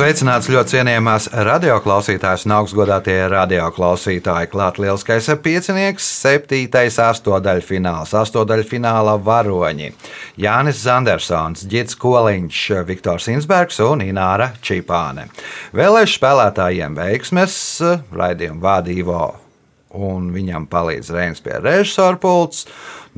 Sveicināts 0.00 0.46
ļoti 0.48 0.78
cienījamās 0.78 1.26
radioklausītājas 1.44 2.46
un 2.46 2.54
augstgadātie 2.56 3.18
radioklausītāji. 3.28 4.48
Klāt 4.48 4.78
lielskais 4.80 5.28
piecinieks, 5.44 6.06
septītais 6.22 6.96
astotdaļfināls, 7.04 8.14
astotdaļfināla 8.22 9.18
varoņi. 9.26 9.90
Jānis 10.40 10.80
Zandersons, 10.86 11.66
Gits 11.68 12.00
Koliņš, 12.00 12.62
Viktors 12.88 13.28
Insbergs 13.34 13.82
un 13.84 14.00
Ināra 14.06 14.54
Čipāne. 14.64 15.28
Vēlēšu 15.76 16.16
spēlētājiem 16.16 16.96
veiksmes, 16.96 17.60
raidījumu 18.08 18.64
vadīvo 18.64 19.22
un 19.96 20.30
viņam 20.34 20.68
palīdz 20.70 21.12
Reinas 21.14 21.42
pie 21.44 21.58
režisora 21.62 22.18
pults. 22.20 22.66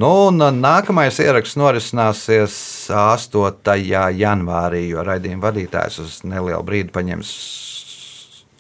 Nu, 0.01 0.09
un 0.31 0.41
nākamais 0.63 1.19
ieraksts 1.21 1.59
norisināsies 1.61 2.55
8. 2.97 3.75
janvārī, 4.17 4.87
jo 4.89 5.05
raidījuma 5.05 5.51
vadītājs 5.51 6.01
uz 6.01 6.23
nelielu 6.25 6.63
brīdi 6.65 6.95
paņems 6.95 7.35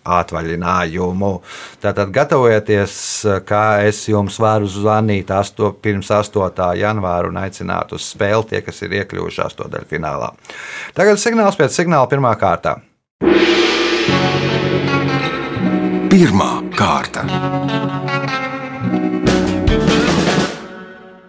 atvaļinājumu. 0.03 1.33
Tātad 1.83 2.13
gatavojieties, 2.15 2.95
kā 3.49 3.65
es 3.87 4.03
jums 4.11 4.39
varu 4.43 4.69
zvanīt 4.71 5.31
asto, 5.35 5.73
pirms 5.73 6.11
8. 6.13 6.73
janvāra 6.83 7.31
un 7.31 7.41
aicināt 7.43 7.95
uz 7.97 8.13
spēli 8.13 8.51
tie, 8.51 8.63
kas 8.67 8.83
ir 8.83 8.99
iekļuvuši 9.01 9.45
8. 9.49 9.85
finālā. 9.91 10.33
Tagad 10.99 11.23
signāls 11.23 11.59
pēc 11.59 11.81
signāla 11.81 12.11
pirmā 12.11 12.35
kārta. 12.41 12.81
Pirmā 16.13 16.59
kārta. 16.77 17.23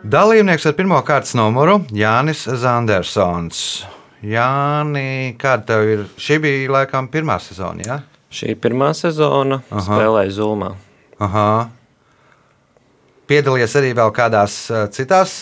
Dalībnieks 0.04 0.66
ar 0.68 0.74
pirmā 0.76 0.98
kārtas 1.08 1.38
numuru 1.40 1.78
Jānis 1.96 2.42
Zandersons. 2.60 3.62
Jāni, 4.28 5.38
kāda 5.40 5.64
tev 5.70 5.88
ir? 5.88 6.04
Šī 6.20 6.42
bija 6.44 6.74
laikam 6.76 7.08
pirmā 7.14 7.38
sezona, 7.40 7.86
jā? 7.88 7.96
Ja? 7.96 8.28
Šī 8.28 8.50
ir 8.58 8.60
pirmā 8.60 8.90
sezona, 9.00 9.62
Aha. 9.72 9.86
spēlēja 9.88 10.36
Zulmā. 10.36 10.74
Aha. 11.24 11.48
Piedalījies 13.32 13.78
arī 13.80 13.94
vēl 14.02 14.12
kādās 14.20 14.60
uh, 14.68 14.84
citās 14.92 15.38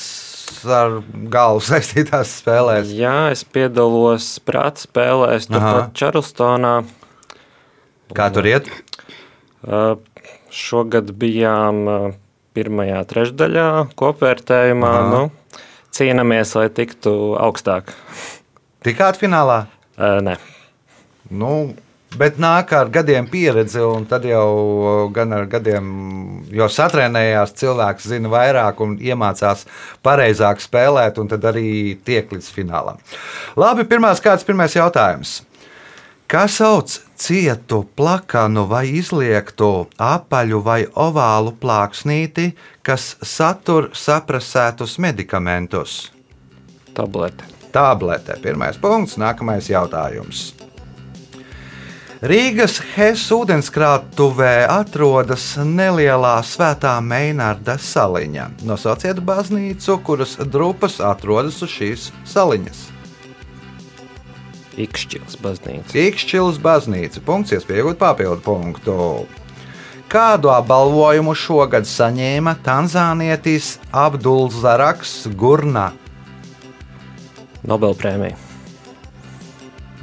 ar 0.70 1.00
galvu 1.33 1.66
saistītās 1.72 2.38
spēlēs. 2.44 2.94
Jā, 2.94 3.31
es 3.33 3.42
piedalos 3.42 4.36
prāta 4.45 4.86
spēlēs, 4.86 5.50
turpat 5.50 5.98
Čarlstonā. 5.98 6.78
Kā 8.14 8.30
tur 8.30 8.45
iet? 8.45 8.70
Uh, 9.62 9.98
Šogad 10.52 11.14
bijām 11.22 11.84
uh, 11.88 12.08
pirmajā 12.58 13.04
trešdaļā 13.08 13.67
kopvērtējumā. 14.00 14.95
Aha. 15.02 15.12
Nu, 15.12 15.62
cīnāmies, 15.95 16.56
lai 16.58 16.67
tiktu 16.73 17.14
augstāk. 17.40 17.94
Tikāt 18.84 19.22
finālā? 19.22 19.64
Uh, 19.95 20.17
Nē, 20.26 20.39
Nu, 21.32 21.72
bet 22.20 22.39
nāk 22.44 22.73
ar 22.76 22.89
gadiem 22.92 23.28
pieredze, 23.32 23.80
un 23.88 24.04
tad 24.09 24.26
jau 24.28 25.08
gan 25.16 25.32
ar 25.36 25.45
gadiem, 25.52 25.86
jo 26.52 26.67
satrēnējās 26.67 27.54
cilvēks 27.62 28.09
zina 28.12 28.32
vairāk 28.34 28.82
un 28.84 28.98
iemācās 29.00 29.64
pareizāk 30.04 30.59
spēlēt, 30.64 31.22
un 31.22 31.32
tad 31.32 31.48
arī 31.54 31.95
tiek 32.04 32.34
līdz 32.34 32.50
finālam. 32.52 33.00
Labi, 33.56 33.88
pirmās 33.88 34.20
kārtas, 34.23 34.48
pirmais 34.48 34.76
jautājums. 34.76 35.39
Kā 36.31 36.45
sauc 36.47 36.93
cietu, 37.19 37.81
plakanu 37.95 38.64
vai 38.71 38.86
izliektu, 38.95 39.89
apaļu 39.99 40.61
vai 40.64 40.80
ovālu 40.95 41.52
plāksnīti, 41.59 42.53
kas 42.87 43.17
satur 43.19 43.89
saprasētus 43.92 44.95
medikamentus? 45.03 45.99
tablete. 46.93 47.43
Tabletē. 47.71 48.36
Pirmais 48.43 48.77
punkts, 48.77 49.17
nākamais 49.17 49.69
jautājums. 49.71 50.52
Rīgas 52.21 52.77
Hēs 52.93 53.23
ūdenskrātuvē 53.33 54.67
atrodas 54.69 55.55
nelielā 55.65 56.36
svētā 56.45 56.93
Meinārda 57.02 57.80
saliņa. 57.81 58.52
Nosauciet 58.67 59.23
baznīcu, 59.25 59.98
kuras 60.05 60.37
drupas 60.45 60.99
atrodas 61.02 61.63
uz 61.65 61.77
šīs 61.80 62.09
saliņas. 62.30 62.91
Ikšķils 64.80 65.36
baznīca. 65.43 65.95
Ikšķils 66.08 66.59
baznīca. 66.64 67.23
Punkts, 67.26 67.52
iespējot 67.58 67.99
papildu 67.99 68.39
punktu. 68.45 68.95
Kādu 70.11 70.52
apbalvojumu 70.52 71.33
šogad 71.36 71.87
saņēma 71.87 72.58
Tanzānietis 72.64 73.77
Abduls 73.95 74.58
Zaraks 74.60 75.27
Gurna? 75.39 75.92
Nobelprēmija. 77.67 78.36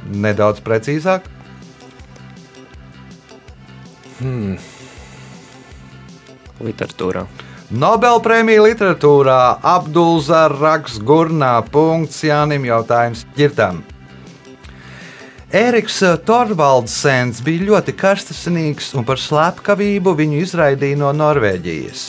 Nedaudz 0.09 0.63
precīzāk. 0.65 1.27
Literatūrā. 6.59 7.27
Nobelpremija 7.69 8.63
literatūrā 8.65 9.59
Abdulza 9.61 10.47
Raks 10.49 10.97
Gurnā. 11.05 11.59
Punkts 11.69 12.23
Jānim 12.25 12.65
jautājums 12.65 13.27
ģirtam. 13.37 13.83
Eriks 15.49 15.95
Torvaldsens 16.29 17.39
bija 17.41 17.71
ļoti 17.71 17.95
karstasinīgs 17.97 18.91
un 18.93 19.05
par 19.05 19.17
slepkavību 19.17 20.11
viņu 20.13 20.43
izraidīja 20.43 20.99
no 21.01 21.09
Norvēģijas. 21.17 22.03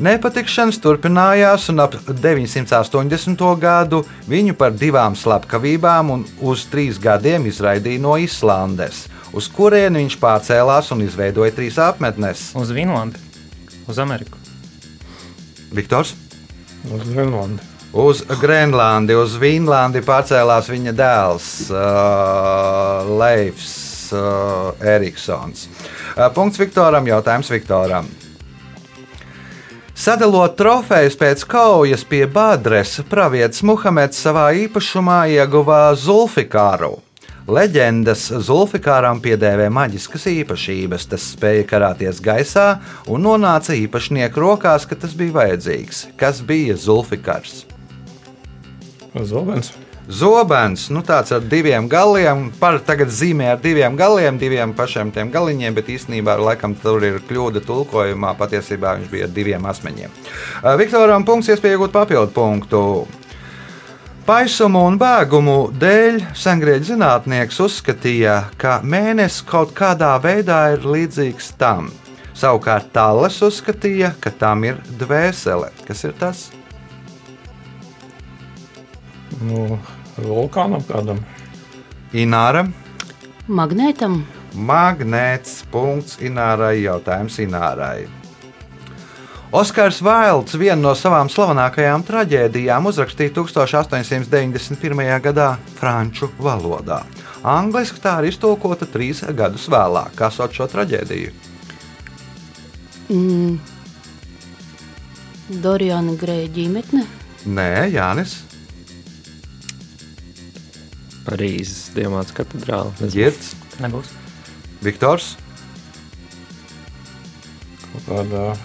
Nepatikšanas 0.00 0.78
turpinājās, 0.80 1.66
un 1.68 1.84
ap 1.84 1.98
980. 2.08 3.44
gadu 3.60 4.00
viņu 4.32 4.56
par 4.56 4.72
divām 4.72 5.12
slepkavībām 5.12 6.14
un 6.14 6.24
uz 6.40 6.64
trīs 6.72 6.96
gadiem 6.96 7.50
izraidīja 7.50 8.00
no 8.00 8.14
Islandes, 8.16 9.02
uz 9.36 9.50
kurieni 9.52 10.00
viņš 10.00 10.16
pārcēlās 10.22 10.88
un 10.96 11.04
izveidoja 11.04 11.52
trīs 11.58 11.76
apmetnes. 11.76 12.46
Uz 12.56 12.72
Vinlandi, 12.72 13.20
uz 13.92 14.00
Ameriku. 14.00 14.40
Viktors? 15.76 16.16
Uz 16.88 17.04
Grenlandi. 17.12 17.69
Uz 17.90 18.20
Grenlandi, 18.38 19.16
uz 19.18 19.32
Vīnlandi 19.34 19.98
pārcēlās 20.06 20.68
viņa 20.70 20.92
dēls 20.94 21.46
uh, 21.74 23.08
Leifs 23.18 24.12
uh, 24.14 24.70
Eriksons. 24.78 25.66
Uh, 26.14 26.28
punkts 26.30 26.60
Viktoram, 26.60 27.08
jautājums 27.10 27.50
Viktoram. 27.50 28.06
Sadalot 29.98 30.54
trofejus 30.56 31.18
pēc 31.18 31.42
kaujas 31.50 32.06
pie 32.06 32.22
Badres, 32.30 32.94
pravietis 33.10 33.64
Muhameds 33.66 34.22
savā 34.22 34.46
īpašumā 34.68 35.24
ieguva 35.34 35.88
Zulfikāru. 35.98 36.94
Leģendas 37.50 38.28
Zulfikāram 38.46 39.18
piedēvē 39.18 39.66
maģiskas 39.74 40.28
īpašības. 40.30 41.08
Tas 41.10 41.26
spēja 41.34 41.66
karāties 41.74 42.22
gaisā 42.22 42.68
un 43.10 43.26
nonāca 43.26 43.74
īpašnieku 43.74 44.46
rokās, 44.46 44.86
kad 44.86 45.02
tas 45.02 45.18
bija 45.18 45.40
vajadzīgs. 45.40 46.06
Kas 46.20 46.38
bija 46.46 46.78
Zulfikārs? 46.78 47.64
Zobens. 49.14 49.72
Zobens, 50.10 50.88
nu 50.90 51.04
tāds 51.06 51.30
ar 51.30 51.44
diviem 51.46 51.86
galiem, 51.90 52.48
par 52.58 52.80
tagad 52.82 53.12
zīmē 53.14 53.52
ar 53.52 53.60
diviem 53.62 53.94
galiem, 53.98 54.38
diviem 54.40 54.72
pašiem 54.74 55.12
tiem 55.14 55.30
galiņiem, 55.30 55.76
bet 55.76 55.90
īstenībā 55.92 56.34
laikam 56.40 56.74
tur 56.74 57.04
ir 57.06 57.20
kļūda 57.28 57.62
tulkojumā. 57.66 58.34
Patiesībā 58.38 58.96
viņš 58.98 59.10
bija 59.12 59.28
ar 59.28 59.34
diviem 59.36 59.70
asmeņiem. 59.70 60.18
Viktoram 60.80 61.26
punkts, 61.28 61.52
iespēja 61.52 61.78
iegūt 61.78 61.94
papildu 61.94 62.34
punktu. 62.34 62.82
Paisumu 64.26 64.82
un 64.86 64.98
bēgumu 65.00 65.58
dēļ 65.80 66.20
sengrieķis 66.38 66.92
zinātnieks 66.92 67.62
uzskatīja, 67.62 68.36
ka 68.60 68.78
mēnesis 68.82 69.42
kaut 69.46 69.74
kādā 69.78 70.12
veidā 70.22 70.62
ir 70.74 70.86
līdzīgs 70.86 71.54
tam. 71.58 71.90
Savukārt 72.34 72.92
Tāles 72.94 73.40
uzskatīja, 73.46 74.14
ka 74.22 74.30
tam 74.30 74.64
ir 74.66 74.78
dvēsele. 75.02 75.70
Kas 75.86 76.06
ir 76.06 76.16
tas? 76.18 76.48
Nu, 79.40 79.78
vulkānam 80.20 80.84
kādam. 80.88 81.22
Ināra. 82.12 82.66
Magnētam 83.48 84.22
Magnēts. 84.54 85.62
Punkts 85.70 86.18
Inārai. 86.22 86.82
Jautājums 86.82 87.38
Inārai. 87.42 88.08
Oskars 89.50 89.98
Vailds 90.02 90.54
vienu 90.54 90.84
no 90.84 90.92
savām 90.94 91.26
slavenākajām 91.30 92.04
traģēdijām 92.06 92.86
uzrakstīja 92.86 93.32
1891. 93.34 95.00
gadā 95.24 95.48
franču 95.78 96.30
valodā. 96.38 97.00
Angliski 97.42 97.98
tā 98.02 98.20
ir 98.20 98.28
iztulkota 98.30 98.86
trīs 98.86 99.24
gadus 99.34 99.66
vēlāk. 99.70 100.14
Kā 100.14 100.30
sauc 100.30 100.54
šo 100.54 100.68
traģēdiju? 100.70 101.32
mm, 103.10 103.58
Doriana 105.62 106.14
Greja 106.14 106.46
ģimene. 106.54 107.06
Nē, 107.46 107.90
Jānis. 107.90 108.49
Parīzes 111.30 111.92
Dievmātes 111.94 112.34
katedrāle. 112.34 112.90
Girts, 113.12 113.54
Nebūs. 113.78 114.10
Viktors. 114.82 115.36
kāda 118.06 118.56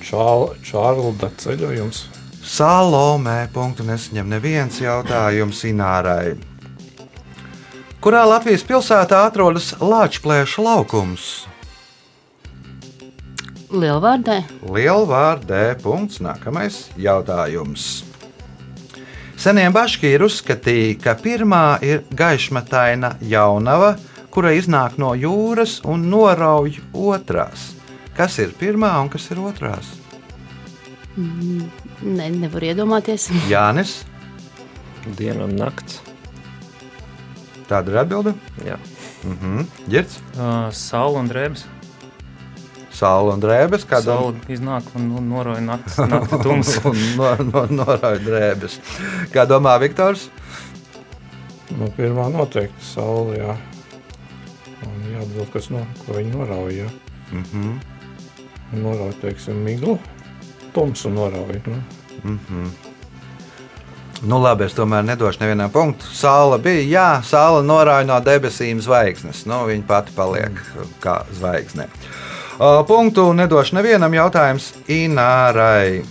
čāl, 0.00 0.52
čārlda 0.64 1.28
ceļojums. 1.42 2.06
Salomē. 2.42 3.46
Punktu 3.52 3.84
nesaņem 3.86 4.32
neviens 4.32 4.80
jautājums 4.80 5.62
Inārai. 5.68 6.38
Kurā 8.02 8.24
Latvijas 8.26 8.64
pilsētā 8.66 9.20
atrodas 9.28 9.74
Lāčplēša 9.78 10.64
laukums? 10.64 11.26
Lielvārdē. 13.72 14.40
Lielvārdē. 14.66 15.62
Punkts. 15.84 16.18
Nākamais 16.24 16.88
jautājums. 16.98 18.11
Senie 19.42 19.66
baškīri 19.74 20.22
uzskatīja, 20.22 20.98
ka 21.02 21.14
pirmā 21.18 21.62
ir 21.82 22.04
gaišmetaina 22.14 23.16
jaunava, 23.26 23.96
kura 24.32 24.52
iznāk 24.54 24.98
no 25.02 25.12
jūras 25.18 25.80
un 25.88 26.04
norauj 26.12 26.76
otrās. 26.94 27.72
Kas 28.16 28.38
ir 28.44 28.52
pirmā 28.60 28.92
un 29.02 29.10
kas 29.10 29.26
ir 29.32 29.40
otrās? 29.42 29.88
Ne, 31.16 32.28
nevar 32.30 32.64
iedomāties. 32.70 33.28
Jānis, 33.52 34.02
Diena 35.18 35.48
un 35.48 35.56
nakts. 35.58 35.98
tāda 37.66 37.90
ir 37.90 37.98
atbilde. 38.04 38.34
Jā. 38.66 38.78
Mhm. 39.26 39.66
Girts, 39.90 40.20
Uh, 40.32 40.70
Saula 40.72 41.18
un 41.20 41.28
drēbes. 41.30 41.66
Saule 43.02 43.34
un 43.34 43.42
drēbes. 43.42 43.86
Kāda 43.88 44.16
Saula 44.16 44.52
iznāk 44.52 44.92
un 44.98 45.10
un 45.18 45.28
noroja 45.32 45.62
naktas, 45.64 45.98
naktas 46.10 46.44
tums. 46.44 46.76
un 46.88 47.02
no, 47.18 47.32
no, 47.50 47.64
norauj 47.82 48.22
drēbes. 48.22 48.78
Kā 49.34 49.46
domā 49.48 49.76
Viktors? 49.82 50.28
Nu, 51.72 51.88
pirmā 51.96 52.28
noteikti 52.32 52.84
saule, 52.84 53.38
jā. 53.40 53.56
Un 54.84 55.02
jāatbild, 55.14 55.48
kas 55.54 55.70
no, 55.72 55.82
ko 56.04 56.18
viņi 56.18 56.34
norauja. 56.36 56.88
Mhm. 57.32 57.74
Norauja, 58.82 59.18
teiksim, 59.22 59.60
miglu. 59.64 59.98
Tumsu 60.72 61.12
norauja. 61.12 61.60
Nu. 61.66 61.82
Mhm. 62.22 62.72
Nu, 64.22 64.36
labi, 64.38 64.68
es 64.68 64.76
tomēr 64.76 65.02
nedošu 65.02 65.40
nevienam 65.40 65.72
punktu. 65.74 66.06
Sāla 66.14 66.60
bija, 66.62 66.84
jā, 66.86 67.06
sāla 67.26 67.64
norāja 67.66 68.06
no 68.06 68.20
debesīm 68.22 68.78
zvaigznes. 68.84 69.42
Nu, 69.50 69.64
viņa 69.66 69.88
pati 69.88 70.14
paliek 70.14 70.60
kā 71.02 71.16
zvaigzne. 71.34 71.88
Uh, 71.88 72.31
Punktu 72.62 73.32
nedošu 73.34 73.74
nevienam 73.74 74.12
jautājums 74.14 74.68
Inārai. 74.86 76.04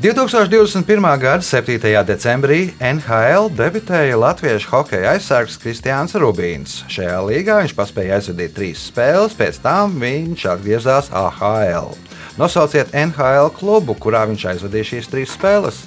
2021. 0.00 1.04
gada 1.20 1.44
7. 1.44 1.76
decembrī 2.08 2.70
NHL 2.80 3.50
debitēja 3.52 4.16
latviešu 4.16 4.70
hokeja 4.72 5.12
aizsargs 5.12 5.58
Kristiāns 5.60 6.16
Rubīns. 6.16 6.78
Šajā 6.88 7.18
līgā 7.26 7.58
viņš 7.66 7.74
paspēja 7.76 8.16
aizvadīt 8.16 8.56
trīs 8.56 8.86
spēles, 8.88 9.36
pēc 9.36 9.60
tam 9.60 10.00
viņš 10.00 10.46
atgriezās 10.54 11.12
AHL. 11.12 11.92
Nosauciet 12.40 12.96
NHL 12.96 13.52
klubu, 13.60 13.92
kurā 14.00 14.24
viņš 14.32 14.48
aizvadīja 14.54 14.90
šīs 14.94 15.12
trīs 15.12 15.36
spēles. 15.36 15.84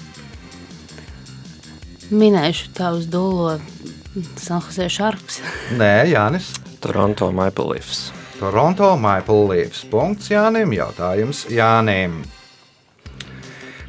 Minēšu 2.13 2.69
tavus 2.77 3.09
dolo 3.09 3.57
Sanhosē 4.37 4.89
Šarks. 4.93 5.41
Nē, 5.73 6.09
Jānis. 6.13 6.53
Toronto 6.81 7.33
Maple 7.33 7.73
Leafs. 7.73 8.18
Toronto 8.39 8.95
Maple 8.97 9.47
Leafs. 9.49 9.83
Punkts 9.91 10.29
Jānim. 10.31 10.71
Jautājums 10.71 11.43
Jānim. 11.51 12.21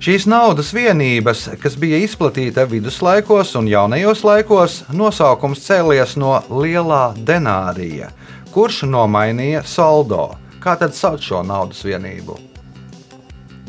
Šīs 0.00 0.24
naudas 0.26 0.72
vienības, 0.72 1.44
kas 1.60 1.76
bija 1.78 1.98
izplatīta 2.00 2.64
viduslaikos 2.66 3.52
un 3.60 3.68
jaunajos 3.68 4.24
laikos, 4.24 4.78
nosaukums 4.96 5.60
cēlies 5.66 6.16
no 6.18 6.32
lielā 6.48 7.12
denārija, 7.28 8.08
kurš 8.54 8.86
nomainīja 8.88 9.60
soldo. 9.68 10.30
Kā 10.60 10.74
tad 10.80 10.96
sauc 10.96 11.22
šo 11.22 11.44
naudas 11.44 11.84
vienību? 11.84 12.38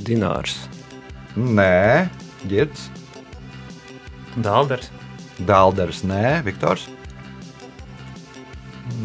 Dinārs. 0.07 0.55
Nē, 1.35 2.07
Girts, 2.47 2.87
Dalders. 4.39 4.89
Dālders, 5.41 6.03
nē, 6.07 6.41
Viktors. 6.45 6.87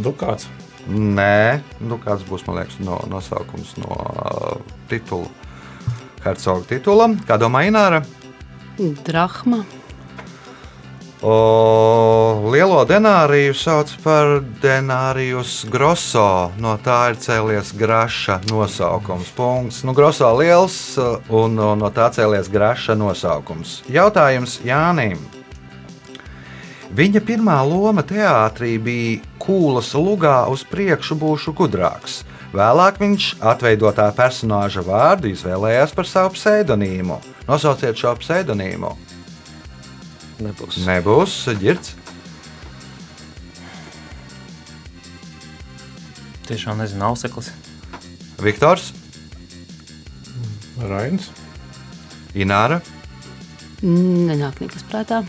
Dukāts. 0.05 0.47
Nē, 0.87 1.63
nu 1.83 1.99
kāds 1.99 2.23
būs, 2.29 2.45
liekas, 2.47 2.79
no, 2.87 3.01
nosaukums 3.11 3.75
no 3.83 3.91
uh, 3.91 4.77
titula. 4.91 5.27
Hercoga 6.23 6.67
titulam. 6.67 7.19
Kā 7.27 7.39
domā 7.39 7.65
Ināra? 7.69 8.03
Drahma. 9.07 9.65
O, 11.27 12.51
lielo 12.53 12.83
denāriju 12.85 13.55
sauc 13.57 13.93
par 14.05 14.35
denārijus 14.63 15.63
grosso. 15.73 16.53
No 16.61 16.75
tā 16.83 16.99
ir 17.13 17.21
cēlies 17.23 17.73
graša 17.79 18.41
nosaukums. 18.51 19.31
Punkts. 19.39 19.81
Nu, 19.87 19.95
grosso 19.97 20.29
liels 20.37 20.77
un 21.01 21.57
un 21.57 21.81
no 21.81 21.91
tā 21.95 22.11
cēlies 22.13 22.51
graša 22.53 22.99
nosaukums. 23.01 23.81
Jautājums 23.89 24.61
Jānim. 24.67 25.23
Viņa 26.97 27.21
pirmā 27.27 27.57
loma 27.67 28.05
teātrī 28.07 28.77
bija 28.79 29.36
Kūlas 29.47 29.93
lugā 29.95 30.41
uz 30.51 30.65
priekšu 30.67 31.17
būšu 31.21 31.55
gudrāks. 31.55 32.25
Vēlāk 32.57 32.99
viņš 33.03 33.29
atveidotā 33.47 34.09
personāža 34.17 34.83
vārdu 34.87 35.31
izvēlējās 35.31 35.95
par 35.95 36.09
savu 36.11 36.35
pseidonīmu. 36.35 37.21
Nosauciet 37.47 37.99
šo 38.01 38.17
pseidonīmu. 38.19 38.91
Nebūs. 40.43 40.83
Nebūs 40.87 41.39
ģirts. 41.63 41.95
Tiešām 46.47 46.79
nezinu, 46.79 47.09
auseklis. 47.09 47.51
Viktors, 48.43 48.93
Rains. 50.77 51.31
Ināra. 52.37 52.83
Nenāk 53.81 54.61
nekas 54.61 54.85
prātā. 54.89 55.23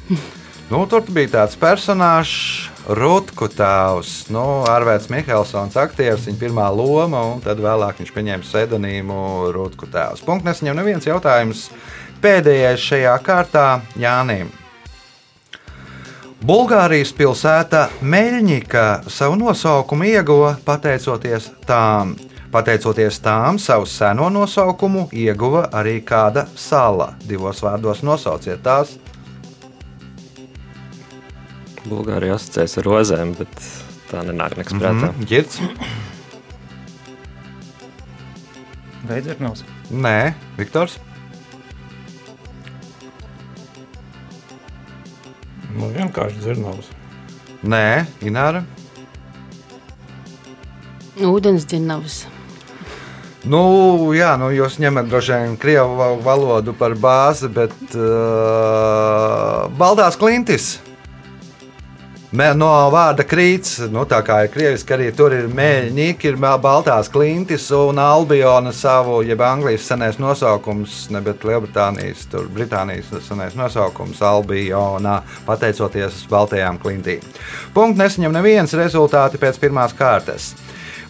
Nu, 0.68 0.82
tur 0.92 1.06
bija 1.08 1.32
tāds 1.38 1.56
personāžs, 1.60 2.67
Rutku 2.88 3.50
tēvs, 3.52 4.30
nu, 4.32 4.42
Arvērts 4.72 5.10
Mihelsons, 5.12 5.76
aktieris, 5.76 6.24
viņa 6.30 6.40
pirmā 6.40 6.68
loma, 6.72 7.20
un 7.34 7.42
tad 7.44 7.60
vēlāk 7.60 7.98
viņš 8.00 8.12
pieņēma 8.16 8.46
pseidonīmu 8.46 9.18
Rutku 9.52 9.90
tēvs. 9.92 10.24
Punkts 10.24 10.48
nesaņem 10.48 10.80
neviens 10.80 11.08
jautājums. 11.10 11.66
Pēdējais 12.24 12.86
šajā 12.88 13.18
kārtā 13.26 13.66
Jānim. 14.00 14.54
Bulgārijas 16.48 17.12
pilsēta 17.18 17.90
Meļņika 18.00 18.86
savu 19.12 19.36
nosaukumu 19.42 20.08
ieguva 20.08 20.54
pateicoties 20.64 21.50
tām. 21.68 22.16
Pateicoties 22.54 23.20
tām, 23.20 23.60
savu 23.60 23.84
seno 23.92 24.30
nosaukumu 24.32 25.10
ieguva 25.12 25.66
arī 25.76 25.98
kāda 26.08 26.48
sala. 26.56 27.12
Divos 27.28 27.60
vārdos 27.66 28.00
nosauciet 28.08 28.64
tās. 28.64 28.96
Bulgārija 31.88 32.36
asociēs 32.38 32.78
ar 32.82 32.88
rozēm, 32.90 33.34
bet 33.40 33.54
tā 34.12 34.24
nenāk 34.28 34.58
nekas 34.60 34.76
prātā. 34.78 35.12
Mhm, 35.14 35.28
Girts? 35.30 35.60
Veidzirnavs. 39.08 39.64
Nē, 39.92 40.34
Viktors. 40.58 40.98
Nu, 45.78 45.92
vienkārši 45.94 46.42
dzirnavs. 46.42 46.90
Nē, 47.68 47.84
Ināra. 48.26 48.64
Ūdens 51.18 51.66
dzinavs. 51.70 52.24
Nu, 53.48 53.62
jā, 54.18 54.34
nu, 54.42 54.50
jūs 54.52 54.76
ņemat 54.82 55.08
droši 55.08 55.32
vien 55.38 55.54
krievu 55.62 55.96
va- 55.98 56.18
valodu 56.26 56.74
par 56.76 56.98
bāzi, 57.00 57.48
bet 57.54 57.74
uh, 57.96 59.70
Baltās 59.80 60.18
klintis. 60.20 60.74
No 62.36 62.72
vārda 62.92 63.24
krīts, 63.24 63.78
nu, 63.88 64.02
tā 64.04 64.18
kā 64.20 64.42
ir 64.44 64.50
krieviski, 64.52 64.92
arī 64.92 65.06
tur 65.16 65.32
ir 65.32 65.46
mēģinājumi, 65.48 66.26
ir 66.28 66.36
baltās 66.60 67.08
klintis 67.08 67.70
un 67.72 68.02
Albiona 68.04 68.74
savu, 68.76 69.22
jeb 69.24 69.40
Anglijas 69.40 69.86
senais 69.88 70.18
nosaukums, 70.20 71.06
ne 71.16 71.22
bet 71.24 71.46
Lielbritānijas, 71.48 72.26
tur 72.28 72.50
Britānijas 72.52 73.14
senais 73.24 73.56
nosaukums 73.56 74.20
Albiona, 74.20 75.22
pateicoties 75.48 76.26
baltajām 76.28 76.82
klintīm. 76.84 77.24
Punkts 77.74 78.02
nesaņem 78.02 78.36
neviens 78.36 78.76
rezultāti 78.76 79.40
pēc 79.40 79.62
pirmās 79.62 79.96
kārtas. 79.96 80.50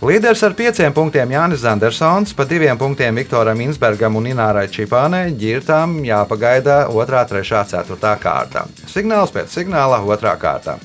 Līderis 0.05 0.43
ar 0.45 0.53
pieciem 0.53 0.93
punktiem 0.93 1.33
Jānis 1.33 1.63
Zandersons, 1.63 2.35
pa 2.37 2.45
diviem 2.45 2.77
punktiem 2.77 3.17
Viktoram 3.17 3.63
Insbergam 3.65 4.19
un 4.19 4.27
Inārai 4.29 4.67
Čipānai, 4.69 5.31
ģirtām 5.33 5.97
jāpagaida 6.05 6.83
2, 6.93 7.25
3, 7.33 7.65
4 7.73 8.13
kārta. 8.21 8.67
Signāls 8.85 9.33
pēc 9.33 9.57
signāla 9.57 9.97
2 10.05 10.35
kārta. 10.37 10.77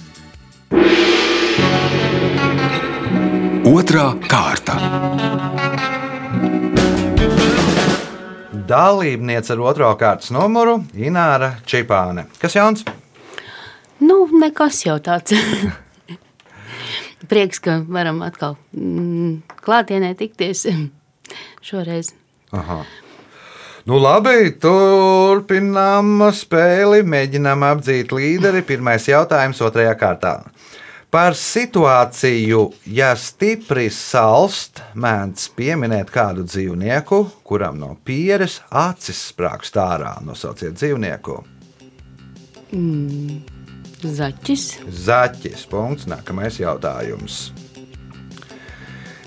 Otra 3.82 4.12
kārta. 4.30 4.76
Dalībniece 8.68 9.56
ar 9.56 9.62
otro 9.66 9.88
kārtas 9.98 10.30
numuru- 10.30 10.76
Ināra 11.08 11.48
Čipāne. 11.66 12.28
Kas 12.38 12.54
jauns? 12.54 12.84
Nu, 13.98 14.20
nekas 14.38 14.84
jau 14.86 15.00
tāds. 15.02 15.34
Prieks, 17.32 17.58
ka 17.58 17.80
varam 17.82 18.22
atkal 18.22 18.54
mm, 18.70 19.42
klātienē 19.66 20.14
tikties 20.14 20.62
šoreiz. 21.66 22.14
Aha. 22.54 22.84
Nu, 23.90 23.98
labi, 23.98 24.52
turpinām 24.62 26.28
spēli. 26.30 27.02
Mēģinām 27.02 27.66
apdzīt 27.72 28.14
līderi. 28.14 28.62
Pirmais 28.62 29.10
jautājums 29.10 29.58
otrajā 29.58 29.98
kārtā. 29.98 30.36
Par 31.12 31.34
situāciju, 31.36 32.70
ja 32.88 33.10
stipri 33.20 33.90
salst, 33.92 34.80
mēdz 34.96 35.50
pieminēt 35.52 36.08
kādu 36.08 36.46
dzīvnieku, 36.48 37.18
kuram 37.44 37.76
no 37.76 37.90
pieres 38.00 38.62
acis 38.70 39.20
sprāgst 39.28 39.76
ārā. 39.76 40.14
Nosauciet 40.24 40.78
dzīvnieku. 40.80 41.36
Zaķis, 44.02 44.64
Zaķis. 44.88 45.66
Punkts. 45.68 46.08
Nākamais 46.08 46.56
jautājums. 46.62 47.50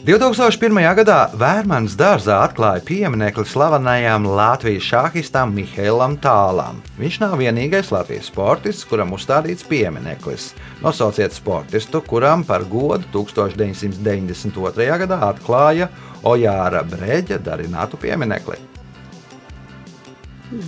2001. 0.05 0.69
gadā 0.99 1.31
Vērmanas 1.33 1.95
dārzā 1.97 2.35
atklāja 2.45 2.83
pieminiekli 2.85 3.41
slavenajam 3.49 4.27
Latvijas 4.37 4.85
šāhistam 4.85 5.55
Mihēlam 5.57 6.19
Tālam. 6.21 6.83
Viņš 6.99 7.17
nav 7.23 7.33
vienīgais 7.41 7.89
Latvijas 7.89 8.29
sportists, 8.29 8.85
kuram 8.85 9.15
uzstādīts 9.17 9.65
piemineklis. 9.65 10.51
Nosauciet 10.85 11.33
sportistu, 11.33 12.03
kuram 12.05 12.45
par 12.45 12.67
godu 12.69 13.09
1992. 13.17 15.01
gadā 15.07 15.19
atklāja 15.31 15.89
Ojāra 16.21 16.85
Brēģa 16.85 17.41
darinātu 17.41 17.97
pieminekli. 17.97 18.61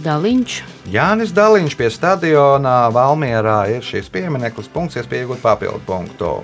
Daliņš, 0.01 0.61
Jānis 0.89 1.29
Daliņš 1.37 1.77
pie 1.77 1.93
stadiona 1.93 2.87
Valmierā 2.89 3.67
ir 3.69 3.85
šis 3.85 4.09
piemineklis, 4.09 4.73
punkts, 4.73 4.97
iespēja 4.97 5.27
iegūt 5.27 5.45
papildu 5.45 5.85
punktu. 5.85 6.39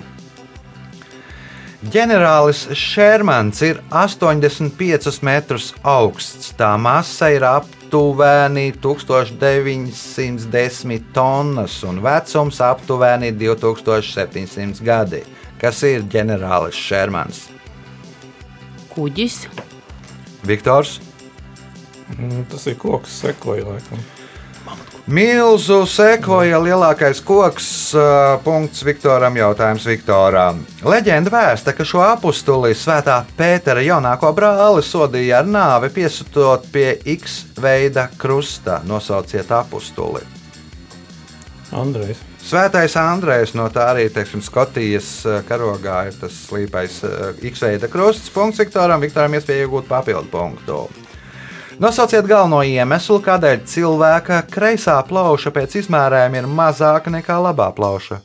Ģenerālis 1.91 2.61
Šermans 2.79 3.59
ir 3.65 3.81
85 3.91 5.19
metrus 5.25 5.73
augsts. 5.83 6.53
Tā 6.55 6.77
masa 6.79 7.27
ir 7.35 7.43
aptuveni 7.43 8.71
1910 8.79 11.03
tonnas 11.13 11.83
un 11.83 11.99
vecums 12.05 12.61
aptuveni 12.63 13.31
2700 13.35 14.81
gadi. 14.85 15.23
Kas 15.59 15.83
ir 15.87 16.03
ģenerālis 16.07 16.75
Šermans? 16.79 17.53
kuģis, 18.93 19.47
Viktors. 20.45 20.99
Nu, 22.19 22.43
tas 22.51 22.67
ir 22.69 22.75
koks, 22.77 23.15
sekoja 23.23 23.65
laikam. 23.65 24.01
Milzu 25.07 25.81
sekoja 25.85 26.61
lielākais 26.63 27.19
koks. 27.21 27.91
uh, 27.95 28.43
Punkts 28.43 28.85
Viktoram. 28.85 29.35
Jautājums 29.35 29.83
Viktoram. 29.85 30.61
Leģenda 30.79 31.31
vēsta, 31.33 31.73
ka 31.75 31.83
šo 31.83 31.99
apakstuli 32.05 32.71
Svētā 32.71 33.25
Pētera 33.35 33.83
jaunāko 33.83 34.31
brāli 34.31 34.79
sodīja 34.79 35.41
ar 35.41 35.49
nāvi, 35.51 35.91
piesūtot 35.91 36.69
pie 36.71 37.01
X 37.17 37.41
veida 37.59 38.07
krusta. 38.17 38.79
Nosauciet 38.87 39.51
apakstuli. 39.51 40.23
Andrejs. 41.75 42.23
Svētais 42.43 42.95
Andrejs 42.99 43.57
no 43.59 43.67
tā 43.75 43.89
arī 43.91 44.07
teiksim, 44.11 44.39
Skotijas 44.43 45.23
karogā 45.47 46.05
ir 46.07 46.15
tas 46.19 46.45
slīpais 46.47 47.01
X 47.43 47.67
veida 47.67 47.91
krusts. 47.91 48.31
Punkts 48.31 48.63
Viktoram. 48.63 49.03
Viktoram 49.03 49.35
iespēja 49.35 49.67
iegūt 49.67 49.91
papildu 49.91 50.31
punktu. 50.31 50.85
Nosauciet 51.81 52.27
galveno 52.29 52.59
iemeslu, 52.61 53.17
kādēļ 53.25 53.63
cilvēka 53.69 54.43
kreisā 54.51 54.99
plauša 55.07 55.49
pēc 55.55 55.79
izmērēm 55.81 56.37
ir 56.37 56.45
mazāka 56.45 57.09
nekā 57.13 57.39
labā 57.41 57.71
plauša. 57.73 58.19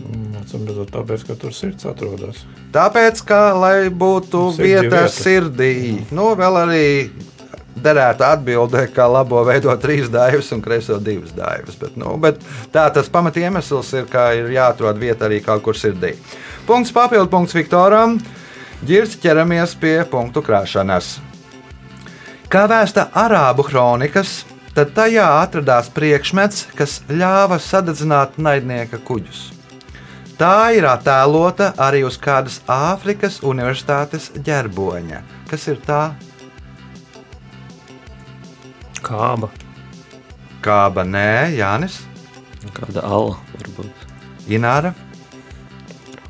Mm, 0.00 0.30
Acīm 0.40 0.64
redzot, 0.68 0.88
tāpēc, 0.94 1.26
ka 1.28 1.36
tur 1.40 1.52
sirds 1.52 1.84
atrodas. 1.88 2.40
Tāpēc, 2.74 3.20
ka, 3.28 3.40
lai 3.58 3.76
būtu 3.92 4.46
Sirdī 4.56 4.70
vieta 4.70 4.86
vieta. 4.88 5.12
sirdī, 5.12 5.74
nu, 6.14 6.30
vēl 6.38 6.60
arī 6.62 6.86
derētu 7.84 8.24
atbildēt, 8.30 8.94
ka 8.96 9.06
labo 9.10 9.42
veido 9.44 9.74
trīs 9.82 10.08
daivas 10.12 10.48
un 10.56 10.62
kreiso 10.64 10.96
divas 11.02 11.34
daivas. 11.36 11.76
Bet, 11.76 11.98
nu, 12.00 12.14
bet 12.22 12.40
tā 12.72 12.86
tas 12.94 13.12
pamat 13.12 13.36
iemesls 13.42 13.92
ir, 13.98 14.08
ka 14.08 14.30
ir 14.38 14.48
jāatrod 14.56 14.98
vieta 15.02 15.28
arī 15.28 15.42
kaut 15.44 15.62
kur 15.66 15.76
sirdī. 15.76 16.14
Punkts 16.66 16.94
papildu 16.96 17.28
punkts 17.28 17.56
Viktoram. 17.56 18.16
Girts 18.84 19.20
ķeramies 19.20 19.76
pie 19.80 19.98
punktu 20.08 20.42
krāšanas. 20.44 21.18
Kā 22.54 22.68
vēsta 22.70 23.08
arābu 23.18 23.64
kronikas, 23.66 24.44
tad 24.76 24.92
tajā 24.94 25.24
atradās 25.40 25.88
priekšmets, 25.90 26.68
kas 26.78 27.00
ļāva 27.10 27.56
sadedzināt 27.58 28.36
naidnieka 28.38 29.00
kuģus. 29.02 29.48
Tā 30.38 30.70
ir 30.78 30.86
attēlota 30.86 31.72
arī 31.82 32.04
uz 32.06 32.14
kādas 32.14 32.60
Āfrikas 32.70 33.40
universitātes 33.42 34.28
ģerboņa. 34.46 35.24
Kas 35.50 35.66
ir 35.72 35.82
tā? 35.82 35.98
Kāba. 39.02 39.50
Kāba, 40.62 41.02
nē, 41.02 41.56
Jānis, 41.58 41.98
Kāda 42.70 43.02
ala 43.02 43.34
varbūt. 43.58 44.06
Ināra, 44.46 44.94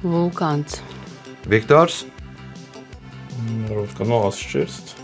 vulkāns, 0.00 0.80
Viktors, 1.44 2.06
Mm, 3.44 3.66
Varbūt, 3.68 3.96
ka 3.98 4.06
nolas 4.08 4.38
šķirsts. 4.40 5.03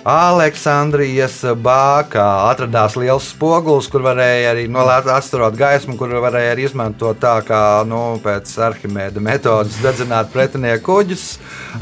Aleksandrijas 0.00 1.42
bākā 1.60 2.24
atradās 2.48 2.94
liels 2.96 3.26
spogulis, 3.34 3.88
kur 3.92 4.00
varēja 4.06 4.54
arī 4.54 4.62
nolēt 4.72 5.10
atstāt 5.12 5.58
gaismu, 5.60 5.98
kur 6.00 6.14
varēja 6.24 6.54
arī 6.54 6.64
izmantot 6.64 7.20
tā 7.20 7.34
kā 7.44 7.84
nu, 7.84 8.16
pēc 8.24 8.48
arhimēda 8.64 9.20
metodas 9.20 9.76
dedzināt 9.84 10.32
pretinieku 10.32 10.86
kuģus 10.88 11.26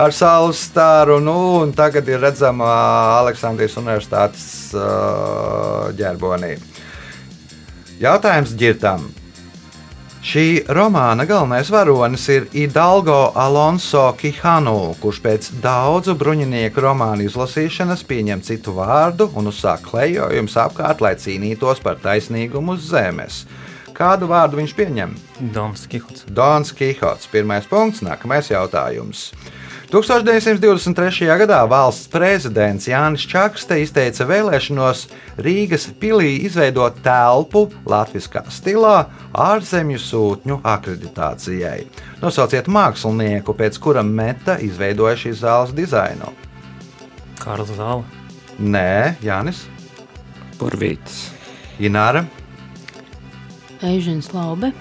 ar 0.02 0.10
saules 0.10 0.64
stāru. 0.66 1.20
Nu, 1.22 1.38
tagad 1.78 2.10
ir 2.10 2.18
redzama 2.24 2.66
Aleksandrijas 3.20 3.78
universitātes 3.78 4.48
uh, 4.74 5.94
ģerbonī. 5.94 6.56
Jautājums 8.02 8.58
ģirtam. 8.58 9.06
Šī 10.18 10.64
romāna 10.74 11.22
galvenais 11.28 11.68
varonis 11.70 12.24
ir 12.34 12.48
Idalgo 12.58 13.30
Alonso 13.38 14.08
Kihanu, 14.18 14.96
kurš 14.98 15.20
pēc 15.22 15.46
daudzu 15.62 16.16
bruņinieku 16.18 16.82
romānu 16.82 17.28
izlasīšanas 17.28 18.02
pieņem 18.08 18.42
citu 18.42 18.74
vārdu 18.74 19.28
un 19.38 19.46
uzsāk 19.52 19.86
klejojumus 19.86 20.58
apkārt, 20.58 21.04
lai 21.06 21.14
cīnītos 21.22 21.78
par 21.84 22.02
taisnīgumu 22.02 22.74
uz 22.74 22.90
zemes. 22.90 23.44
Kādu 23.94 24.26
vārdu 24.30 24.58
viņš 24.58 24.74
pieņem? 24.78 25.14
Dons 25.54 25.86
Kihots. 25.86 26.26
Dons 26.26 26.74
Kihots. 26.74 27.30
Pirmais 27.30 27.70
punkts, 27.70 28.02
nākamais 28.02 28.50
jautājums. 28.50 29.28
1923. 29.88 31.24
gadā 31.40 31.62
valsts 31.64 32.10
prezidents 32.12 32.84
Jānis 32.90 33.22
Čakste 33.24 33.78
izteica 33.80 34.26
vēlēšanos 34.28 35.06
Rīgas 35.40 35.86
pilī 35.96 36.34
izveidot 36.44 36.98
telpu 37.00 37.62
latviskā 37.88 38.42
stilā 38.52 39.06
ārzemju 39.32 40.00
sūtņu 40.04 40.58
akreditācijai. 40.60 41.86
Nosauciet 42.20 42.68
mākslinieku, 42.68 43.54
pēc 43.56 43.78
kura 43.80 44.02
meta 44.04 44.58
izveidoja 44.60 45.16
šīs 45.22 45.40
zāles 45.40 45.72
dizainu. 45.72 46.34
Kārls 47.40 47.72
Zāle. 47.78 48.04
Nē, 48.60 49.16
Jānis, 49.24 49.62
Purvītis. 50.60 51.30
Ināra, 51.80 52.26
Eižens 53.88 54.34
Laube, 54.36 54.74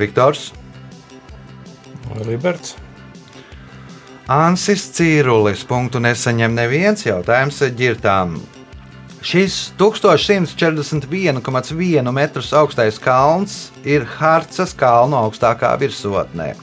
Viktors. 0.00 0.54
Liberts? 2.24 2.78
Ansis 4.30 4.84
Cīrulis. 4.94 5.64
Punktu 5.66 5.98
nesaņem 6.02 6.54
neviens 6.54 7.06
jautājums 7.06 7.62
ģirtām. 7.78 8.40
Šis 9.22 9.72
1141,1 9.78 12.12
metrus 12.14 12.52
augstais 12.54 12.98
kalns 13.02 13.72
ir 13.86 14.04
Harcas 14.18 14.74
kalnu 14.74 15.16
augstākā 15.18 15.78
virsotnē. 15.78 16.54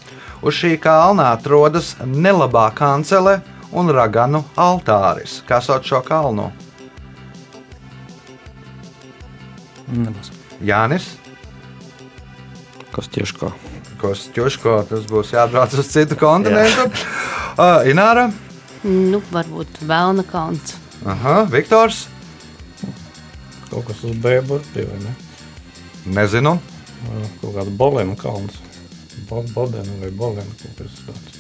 Uz 0.44 0.54
šī 0.56 0.78
kalna 0.80 1.32
atrodas 1.36 1.96
nelabā 2.04 2.74
kancele 2.76 3.42
un 3.72 3.90
raganu 3.92 4.44
altāris. 4.60 5.44
Kā 5.48 5.62
sauc 5.64 5.84
šo 5.88 6.02
kalnu? 6.04 6.52
Nebūs. 9.90 10.32
Jānis, 10.60 11.20
Kostieško. 12.92 13.52
Kostjuško, 14.00 14.76
tas 14.90 15.04
būs 15.08 15.34
jābrauc 15.36 15.74
uz 15.76 15.88
citu 15.92 16.16
kontinentu. 16.20 16.88
Uh, 17.60 17.82
Ināra, 17.92 18.30
nu, 18.88 19.20
varbūt 19.34 19.82
Vēlna 19.84 20.24
kalns, 20.24 20.78
Aha, 21.04 21.42
Viktors, 21.52 22.06
Kaut 23.70 23.86
kas 23.86 24.00
uz 24.08 24.16
Bēburpī 24.18 24.86
vai 24.88 24.98
ne? 25.04 25.12
nezinu. 26.16 26.56
Kaut 27.42 27.54
kāda 27.54 27.70
Bolēna 27.78 28.16
kalns. 28.18 28.56
Bo- 29.30 29.46
Bodena 29.54 30.00
vai 30.02 30.10
Bolēna 30.10 30.56
kaut 30.58 30.80
kas 30.80 30.96
tāds. 31.06 31.36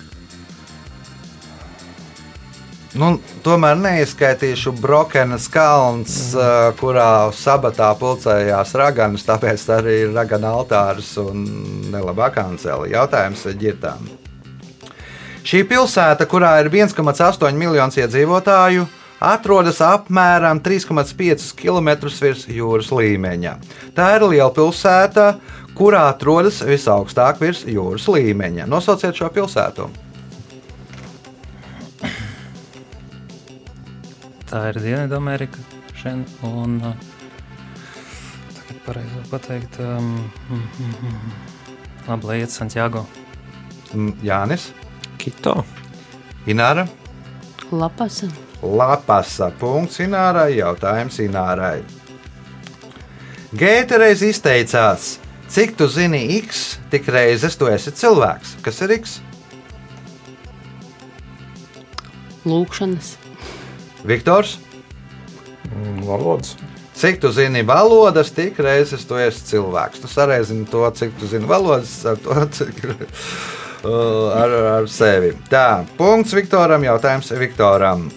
Nu, 3.00 3.16
tomēr 3.46 3.76
neizskaitīšu 3.78 4.74
Brokenas 4.82 5.46
kalns, 5.54 6.16
mm. 6.34 6.78
kurā 6.80 7.10
sabatā 7.38 7.92
pulcējās 7.98 8.74
raganas, 8.82 9.26
tāpēc 9.28 9.66
arī 9.78 10.00
ir 10.08 10.16
ragana 10.16 10.56
altārs 10.58 11.12
un 11.22 11.46
nelabā 11.94 12.32
kancela. 12.34 12.90
Jautājums 12.90 13.46
ģirtām. 13.62 14.10
Šī 15.48 15.63
pilsēta, 15.67 16.27
kurā 16.29 16.58
ir 16.63 16.69
1,8 16.74 17.55
miljonus 17.55 17.98
iedzīvotāju, 18.01 18.86
atrodas 19.24 19.79
apmēram 19.84 20.60
3,5 20.63 21.53
km 21.60 21.89
virs 22.08 22.46
jūras 22.51 22.91
līmeņa. 22.91 23.55
Tā 23.96 24.10
ir 24.17 24.27
liela 24.27 24.51
pilsēta, 24.55 25.34
kurā 25.77 26.10
atrodas 26.12 26.60
visaugstāk 26.67 27.39
virs 27.43 27.63
jūras 27.67 28.08
līmeņa. 28.12 28.67
Nosauciet 28.67 29.15
šo 29.15 29.31
pilsētu. 29.36 29.88
Tā 34.50 34.63
ir 34.72 34.79
Dienvidamerika. 34.81 35.62
Un, 36.48 36.77
uh, 36.79 36.93
tagad 38.55 38.77
pareizi 38.86 39.24
pateikt, 39.29 39.79
um, 39.84 40.13
mm, 40.50 40.62
mm, 40.79 40.93
mm. 41.03 41.34
labi, 42.08 42.29
lai 42.29 42.38
iet 42.39 42.53
Santiago. 42.55 43.03
M, 43.93 44.13
Jānis, 44.24 44.69
Kito. 45.20 45.60
Ināra, 46.50 46.88
Lapas. 47.72 48.24
Lapasa. 48.64 49.52
Punkts 49.60 50.00
Inārai. 50.02 50.56
Jautājums 50.58 51.20
Inārai. 51.22 51.84
Gēta 53.56 53.98
reiz 54.02 54.22
izteicās, 54.26 55.18
cik 55.50 55.76
tu 55.78 55.88
zini 55.90 56.24
X, 56.40 56.78
tik 56.92 57.08
reizes 57.14 57.56
tu 57.58 57.70
esi 57.70 57.94
cilvēks. 57.98 58.56
Kas 58.66 58.82
ir 58.86 58.94
X? 59.00 59.20
Lūkšanas. 62.46 63.16
Viktors, 64.08 64.58
Mm, 65.70 66.02
Valodas. 66.08 66.56
cik 66.98 67.20
tu 67.22 67.30
zini 67.32 67.62
valodas, 67.64 68.32
tik 68.34 68.58
reizes 68.58 69.06
tu 69.06 69.16
esi 69.22 69.44
cilvēks. 69.52 70.02
Tu 70.02 70.08
sareizini 70.08 70.66
to, 70.66 70.82
cik 70.92 71.12
tu 71.20 71.28
zini 71.28 71.46
valodas, 71.46 71.92
ar 72.10 72.18
to, 72.18 72.34
cik 72.58 72.80
uh, 72.86 72.96
ar, 73.83 74.55
ar 74.79 74.88
sevi. 74.91 75.33
Tā, 75.51 75.83
punkts 75.98 76.33
Viktoram, 76.36 76.83
jautājums 76.83 77.31
Viktoram. 77.39 78.09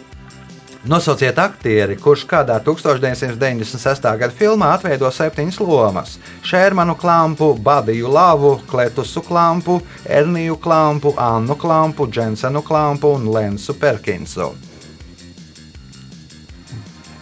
Nosauciet 0.83 1.37
aktieri, 1.39 1.95
kurš 1.95 2.25
kādā 2.27 2.57
1996. 2.59 4.09
gada 4.19 4.35
filmā 4.35 4.73
atveido 4.75 5.07
septiņas 5.15 5.61
lomas- 5.63 6.17
Šērmanu 6.51 6.97
klampu, 6.99 7.55
Babiju 7.55 8.11
Lavu, 8.11 8.57
Kletusu 8.67 9.23
klampu, 9.23 9.81
Erniju 10.05 10.57
klampu, 10.59 11.15
Annu 11.17 11.55
klampu, 11.55 12.09
Džensenu 12.11 12.63
klampu 12.63 13.15
un 13.15 13.31
Lensu 13.31 13.75
Perkinsu. 13.75 14.53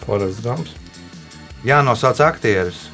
Forests 0.06 0.40
Gumps. 0.40 0.70
Jānosauc 1.64 2.20
aktieris, 2.24 2.88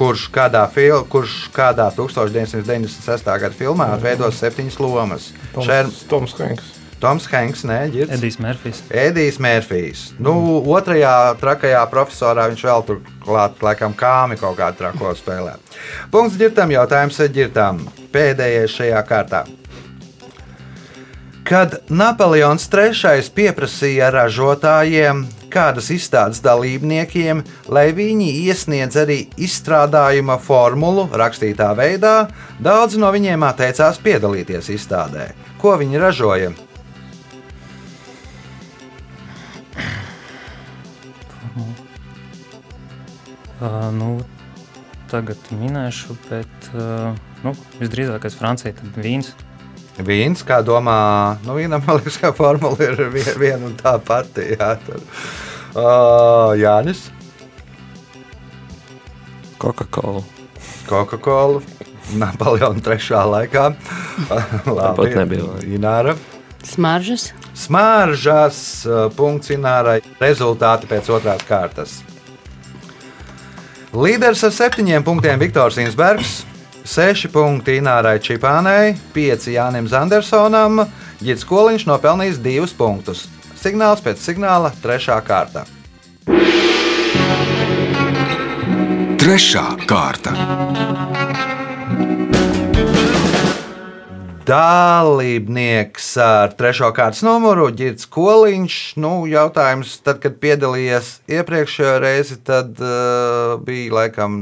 kurš 0.00 0.28
kādā, 0.32 0.64
fil, 0.72 1.02
kurš 1.12 1.50
kādā 1.52 1.90
1996. 1.92 3.26
gada 3.44 3.52
filmā 3.56 3.90
atveido 3.98 4.30
septiņas 4.32 4.78
lomas- 4.80 5.32
Toms, 5.54 5.66
Šērm, 5.66 5.90
Toms 6.08 6.36
Hanks. 6.38 6.70
Toms 7.00 7.26
Hanks, 7.32 7.64
nē, 7.64 7.78
Girts. 7.92 8.12
Edijs 8.16 8.38
Mērfijs. 8.40 8.80
Edijs 8.90 9.38
Mērfijs. 9.40 10.00
Nu, 10.20 10.60
otrajā 10.68 11.34
trakajā 11.40 11.80
profesorā 11.92 12.48
viņš 12.50 12.64
vēl 12.68 12.84
tur 12.86 13.00
klāt, 13.24 13.60
laikam, 13.64 13.94
kāmi 13.96 14.36
kaut 14.40 14.56
kādā 14.58 14.76
trako 14.76 15.14
spēlē. 15.16 15.56
Punkts 16.12 16.36
ģirtam, 16.40 16.72
jautājums 16.72 17.20
ģirtam. 17.32 17.80
Pēdējais 18.12 18.76
šajā 18.76 19.00
kārtā. 19.08 19.44
Kad 21.44 21.80
Napoleons 21.88 22.68
III 22.68 23.32
pieprasīja 23.34 24.12
ražotājiem, 24.12 25.24
kādas 25.52 25.90
izstādes 25.94 26.40
dalībniekiem, 26.44 27.42
lai 27.68 27.90
viņi 27.96 28.30
iesniedz 28.46 28.96
arī 29.02 29.18
izstrādājuma 29.40 30.38
formulu 30.42 31.08
rakstītā 31.12 31.72
veidā, 31.78 32.16
daudz 32.62 32.98
no 33.00 33.10
viņiem 33.14 33.46
atteicās 33.50 34.00
piedalīties 34.02 34.72
izstādē. 34.76 35.30
Ko 35.60 35.76
viņi 35.80 36.00
ražoja? 36.00 36.52
Uh, 43.60 43.90
nu, 43.92 44.14
tagad 45.12 45.50
minēšu, 45.52 46.14
bet 46.30 46.70
uh, 46.72 47.12
nu, 47.44 47.52
visdrīzākais 47.76 48.38
Francija 48.38 48.72
tad 48.78 48.96
vīns. 48.96 49.34
Vīns, 49.98 50.44
kā 50.46 50.60
domā, 50.64 51.36
nu, 51.44 51.56
vienam 51.58 51.82
liekas, 51.90 52.16
ka 52.22 52.30
formula 52.32 52.76
ir 52.86 52.96
vien- 53.12 53.34
viena 53.40 53.66
un 53.66 53.74
tā 53.76 53.96
pati. 54.00 54.46
Jā, 54.54 54.74
tur. 54.86 55.00
uh, 55.74 56.54
Jānis, 56.56 57.08
Coca-Cola. 59.60 60.22
Coca-Cola, 60.88 61.60
Napoleona 62.16 62.80
trešā 62.82 63.20
laikā. 63.28 63.66
Tāpat 64.64 65.14
nebija. 65.20 65.44
Ināra. 65.68 66.16
Smaržas. 66.66 67.28
Smaržas 67.56 68.56
punkts 69.16 69.52
Inārai. 69.52 70.00
Rezultāti 70.20 70.88
pēc 70.90 71.10
otrās 71.12 71.44
kārtas. 71.48 71.98
Līderis 73.92 74.42
ar 74.46 74.52
septiņiem 74.54 75.02
punktiem 75.06 75.40
Viktors 75.42 75.76
Insbergs, 75.82 76.40
seši 76.90 77.28
punkti 77.30 77.78
Inārai 77.78 78.18
Čipānai, 78.18 78.96
pieci 79.14 79.54
Jānim 79.54 79.86
Zandersonam, 79.90 80.82
Girts 81.22 81.46
Koliņš 81.46 81.86
nopelnījis 81.86 82.40
divus 82.42 82.74
punktus. 82.74 83.28
Signāls 83.60 84.02
pēc 84.02 84.18
signāla 84.24 84.72
trešā 84.82 85.20
kārta. 85.22 85.66
Trešā 89.20 89.66
kārta. 89.86 90.34
Dalībnieks 94.50 96.08
ar 96.24 96.56
trešo 96.58 96.88
kārtas 96.96 97.22
numuru 97.22 97.68
Girts 97.76 98.08
Koliņš. 98.10 98.78
Nu, 98.98 99.12
jautājums, 99.30 100.00
tad, 100.02 100.18
kad 100.24 100.40
piedalījies 100.42 101.20
iepriekšējā 101.30 101.98
reizi, 102.02 102.40
tad 102.42 102.80
uh, 102.82 103.60
bija 103.62 104.00
laikam 104.00 104.40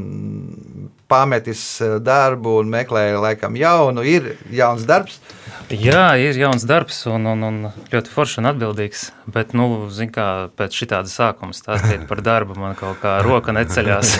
pametis 1.08 1.62
uh, 1.84 1.96
darbu 2.02 2.58
un 2.62 2.72
meklēja 2.72 3.20
laikam 3.22 3.56
jaunu. 3.58 4.04
Ir 4.06 4.34
jauns 4.54 4.86
darbs. 4.88 5.20
Jā, 5.68 6.14
ir 6.16 6.36
jauns 6.40 6.64
darbs 6.64 7.02
un, 7.10 7.26
un, 7.28 7.42
un 7.44 7.56
ļoti 7.92 8.12
foršs 8.12 8.38
un 8.40 8.48
atbildīgs. 8.48 9.02
Bet, 9.28 9.52
nu, 9.56 9.88
zin 9.92 10.08
kā, 10.12 10.48
pēc 10.56 10.76
šitāda 10.80 11.10
sākuma 11.12 11.52
stāstīt 11.52 12.06
par 12.08 12.22
darbu, 12.24 12.56
man 12.56 12.76
kaut 12.78 13.02
kā 13.02 13.18
roka 13.24 13.52
neceļās. 13.52 14.14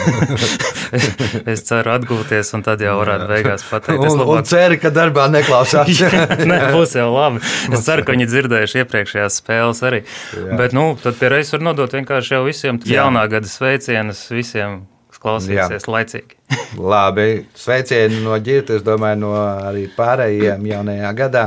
es, 1.55 1.65
ceru 1.65 1.95
atgūties, 1.95 2.53
un 2.59 2.67
tad 2.67 2.85
jau 2.85 2.99
varētu 3.01 3.31
beigās 3.31 3.65
pateikt, 3.71 4.05
es 4.05 4.13
Un, 4.13 4.21
un 4.21 4.25
labāk 4.27 4.51
ceri, 4.51 4.81
ka 4.83 4.93
darbā 4.93 5.29
neklausās. 5.33 5.89
Nē, 6.51 6.61
būs 6.77 6.99
jau 6.99 7.09
labi. 7.15 7.41
Es 7.73 7.87
ceru, 7.87 8.05
ka 8.05 8.17
viņi 8.17 8.29
dzirdējuši 8.29 8.85
iepriekšējās 8.85 9.41
spēles 9.41 9.83
arī. 9.89 10.03
Jā. 10.05 10.45
Jā. 10.49 10.61
Bet, 10.61 10.77
nu, 10.77 10.91
tad 11.01 11.17
pie 11.21 11.33
reizes 11.33 11.57
var 11.57 11.65
nodot 11.71 11.97
vienkārši 11.97 12.37
jau 12.37 12.45
visiem 12.47 12.81
Jā. 12.85 13.03
jaunā 13.03 13.25
gada 13.31 13.49
sveicienus, 13.49 14.27
visiem, 14.33 14.83
kas 15.19 15.23
klausīsies 15.25 15.89
laicīgi. 15.91 16.37
Labi, 16.93 17.47
sveicieni 17.59 18.23
no 18.25 18.37
ģirta, 18.39 18.79
es 18.79 18.85
domāju, 18.87 19.23
no 19.27 19.33
arī 19.37 19.89
pārējiem 19.97 20.67
jaunajā 20.71 21.15
gadā. 21.19 21.47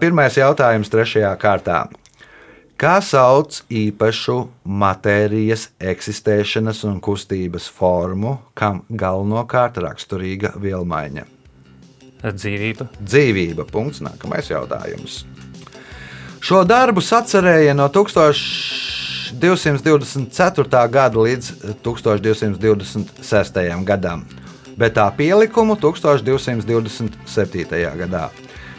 Pirmais 0.00 0.36
jautājums 0.36 0.92
trešajā 0.92 1.32
kārtā. 1.40 1.86
Kā 2.76 2.98
sauc 3.00 3.62
īpašu 3.72 4.34
matērijas 4.68 5.70
eksistēšanas 5.80 6.82
un 6.84 6.98
kustības 7.00 7.70
formu, 7.72 8.34
kam 8.52 8.82
galvenokārt 8.92 9.80
raksturīga 9.80 10.52
vielmaiņa? 10.60 11.24
Dzīvība. 12.26 12.88
Dzīvība. 13.00 13.64
Punkts. 13.70 14.02
Nākamais 14.04 14.50
jautājums. 14.50 15.22
Šo 16.44 16.62
darbu 16.68 17.00
sacerēja 17.00 17.72
no 17.76 17.88
1224. 19.34 20.88
gada 20.90 21.18
līdz 21.18 21.52
1226. 21.82 23.84
gadam, 23.84 24.24
bet 24.76 24.94
tā 24.98 25.16
pielikumu 25.16 25.76
1227. 25.76 27.96
gadā. 28.02 28.30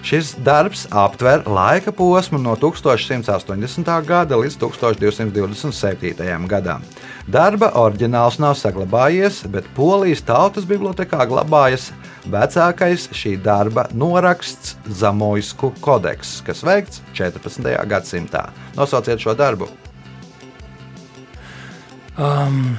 Šis 0.08 0.36
darbs 0.40 0.86
aptver 0.92 1.42
laika 1.50 1.92
posmu 1.92 2.40
no 2.40 2.56
1180. 2.56 4.06
gada 4.08 4.38
līdz 4.40 4.56
1227. 4.62 6.48
gadam. 6.48 6.82
Darba 7.28 7.74
oriģināls 7.76 8.40
nav 8.40 8.56
saglabājies, 8.56 9.42
bet 9.52 9.68
Polijas 9.76 10.24
Tautas 10.24 10.64
Bibliotēkā 10.70 11.26
glabājas 11.28 11.90
vecākais 12.32 13.10
šī 13.12 13.36
darba 13.44 13.90
noraksts 13.92 14.78
Zamoisku 14.88 15.74
kodeks, 15.82 16.40
kas 16.48 16.64
veikts 16.64 17.04
14. 17.18 17.76
gadsimtā. 17.92 18.48
Nosauciet 18.80 19.20
šo 19.20 19.36
darbu. 19.36 19.68
Um, 22.18 22.78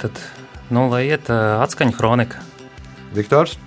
tad, 0.00 0.20
nu, 0.72 0.86
lai 0.88 1.06
iet 1.10 1.28
uh, 1.28 1.60
atskaņa 1.60 1.96
kronika. 1.96 2.40
Viktors, 3.12 3.58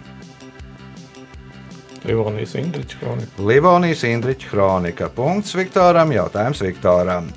Livonijas 2.05 2.55
Indriča 2.55 2.97
kronika. 2.99 3.43
Livonijas 3.43 4.03
Indriča 4.03 4.49
kronika. 4.49 5.09
Punkts 5.09 5.55
Viktoram, 5.55 6.11
jautājums 6.11 6.61
Viktoram. 6.61 7.29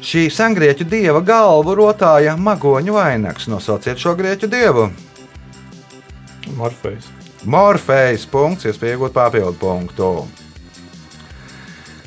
Šī 0.00 0.26
sengrieķu 0.32 0.84
dieva 0.88 1.20
galvu 1.24 1.74
rotāja 1.76 2.36
magoņu 2.36 2.96
vainags. 2.96 3.48
Nosauciet 3.48 4.00
šo 4.00 4.14
grieķu 4.16 4.48
dievu. 4.48 4.90
Morfejs. 6.56 7.08
Morfejs 7.44 8.26
punkts, 8.28 8.68
iespēja 8.68 8.98
iegūt 8.98 9.16
papildu 9.16 9.56
punktu. 9.60 10.12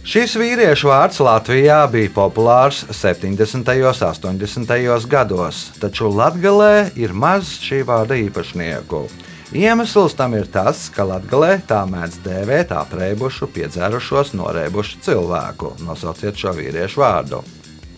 Šis 0.03 0.33
vīriešu 0.35 0.89
vārds 0.89 1.21
Latvijā 1.23 1.77
bija 1.87 2.09
populārs 2.11 2.81
70. 2.91 3.69
un 4.27 4.39
80. 4.43 5.05
gados, 5.07 5.59
taču 5.79 6.09
Latvijā 6.11 6.89
ir 6.99 7.13
maz 7.15 7.53
šī 7.63 7.85
vārda 7.87 8.17
īpašnieku. 8.25 8.99
Iemesls 9.55 10.17
tam 10.19 10.35
ir 10.35 10.49
tas, 10.51 10.89
ka 10.91 11.05
Latvijā 11.07 11.55
tā 11.69 11.79
mēdz 11.87 12.17
dēvēt 12.25 12.73
apreibušu, 12.75 13.47
piedzērušos, 13.55 14.33
norēbušu 14.35 14.99
cilvēku. 15.07 15.71
Nosauciet 15.87 16.35
šo 16.35 16.51
vīriešu 16.57 16.99
vārdu. 16.99 17.39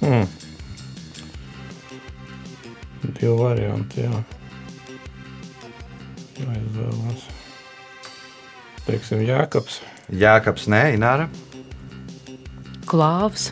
Mm. 0.05 0.29
Divi 3.01 3.33
varianti, 3.39 4.05
jā. 4.05 4.21
Aizvēlās. 6.53 7.25
Teiksim, 8.85 9.25
Jēkabs. 9.25 9.81
Jēkabs, 10.13 10.69
nē, 10.69 10.83
Ināra, 10.99 11.25
Klāvs, 12.89 13.49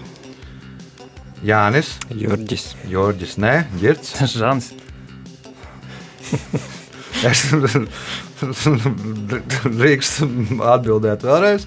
Jānis, 1.43 1.96
Jurģis. 2.13 2.69
Jurģis, 2.91 3.38
nē, 3.41 3.54
Girts. 3.82 4.13
Žants. 4.39 4.72
Es 7.24 7.46
drīkst 9.63 10.24
atbildēt 10.74 11.22
vēlreiz. 11.24 11.63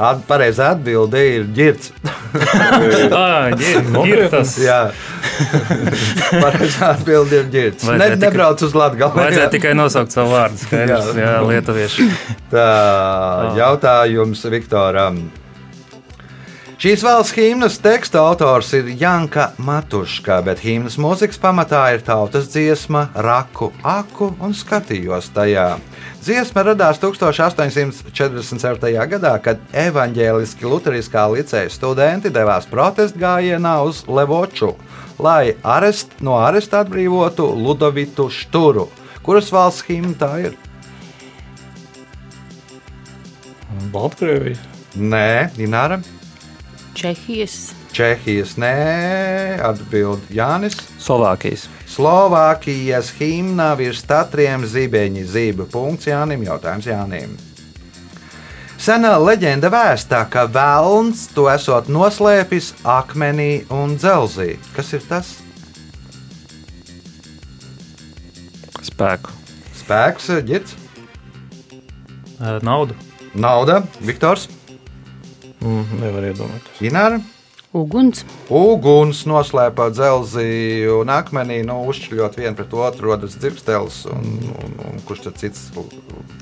At, 0.00 0.20
pareizā 0.28 0.68
atbilde 0.76 1.18
ir 1.26 1.48
ģirts. 1.56 1.90
Ah, 3.10 3.50
ir 4.12 4.22
tas. 4.32 4.54
Jā, 4.62 4.76
pareizā 6.30 6.92
atbilde 6.94 7.42
ir 7.42 7.50
ģirts. 7.52 7.88
Ne, 7.90 8.12
tikai- 8.12 8.20
nebrauc 8.28 8.62
uz 8.68 8.76
Latviju. 8.78 9.10
Vajadzēja 9.18 9.50
tikai 9.56 9.74
nosaukt 9.76 10.14
savu 10.14 10.36
vārdu. 10.36 10.62
Skaidrs, 10.62 11.10
Jā. 11.18 11.26
jā, 11.26 11.34
lietuvieši. 11.50 12.08
Tā, 12.54 12.68
jautājums 13.58 14.46
Viktoram. 14.54 15.24
Šīs 16.80 17.02
valsts 17.04 17.34
himnas 17.36 17.74
teksta 17.84 18.22
autors 18.24 18.70
ir 18.72 18.86
Janka 18.96 19.50
Matuška, 19.60 20.38
bet 20.46 20.62
himnas 20.64 20.94
mūzikas 20.96 21.36
pamatā 21.36 21.82
ir 21.92 22.00
tautas 22.00 22.46
dziesma, 22.48 23.02
raku, 23.26 23.66
aku 23.84 24.30
un 24.40 24.54
skatījos 24.56 25.26
tajā. 25.34 25.76
Dziesma 26.24 26.62
radās 26.70 26.96
1847. 27.02 28.96
gadā, 29.10 29.34
kad 29.44 29.60
evaņģēliski 29.76 30.64
luteriskā 30.64 31.26
liceja 31.34 31.68
studenti 31.68 32.32
devās 32.32 32.64
protestu 32.70 33.20
gājienā 33.26 33.74
uz 33.84 34.00
Levoču, 34.08 34.72
lai 35.20 35.52
arest, 35.60 36.16
no 36.24 36.38
aresta 36.40 36.80
atbrīvotu 36.80 37.44
Ludovitu 37.60 38.30
Šturu. 38.32 38.86
Kuras 39.20 39.52
valsts 39.52 39.84
himna 39.90 40.16
tā 40.16 40.32
ir? 40.46 40.56
Baltkrievija. 43.92 44.56
Nē, 44.96 45.52
Ināra. 45.60 46.00
Čehijas, 47.00 47.72
Čehijas 47.96 48.58
nē, 48.60 49.56
atbild 49.64 50.20
Jānis. 50.28 50.74
Slovākijas. 51.00 51.62
Slovākijas 51.88 53.08
himna 53.16 53.70
virs 53.78 54.02
tatriem 54.04 54.66
zibeņi 54.68 55.22
zība. 55.24 55.64
Punkts 55.72 56.10
Jānim, 56.10 56.44
jautājums 56.44 56.90
Jānim. 56.90 57.32
Senā 58.76 59.14
leģenda 59.16 59.72
vēstā, 59.72 60.20
ka 60.28 60.44
vēlns 60.52 61.24
to 61.32 61.48
esot 61.48 61.88
noslēpis 61.88 62.74
akmenī 62.84 63.64
un 63.72 63.96
dzelzī. 63.96 64.58
Kas 64.76 64.92
ir 64.92 65.08
tas? 65.08 65.32
Spēku. 68.84 69.32
Spēks, 69.80 70.28
ģits, 70.44 70.76
Naudu. 72.60 72.92
nauda, 73.32 73.80
Viktors, 74.04 74.50
Mm, 75.60 76.00
nevar 76.00 76.26
iedomāties. 76.30 76.80
Ināra. 76.84 77.20
uguns, 77.76 78.24
Uguns 78.50 79.20
noslēpā 79.30 79.90
dzelzī 79.94 80.88
un 80.90 81.12
akmenī, 81.14 81.60
nu, 81.66 81.76
uzšķļot 81.92 82.38
vienu 82.40 82.56
pret 82.58 82.72
otru, 82.74 83.10
rodas 83.12 83.36
dzirkstelis. 83.38 84.00
Un, 84.10 84.26
un, 84.64 84.74
un 84.88 84.98
kurš 85.06 85.28
tad 85.28 85.38
cits, 85.38 85.68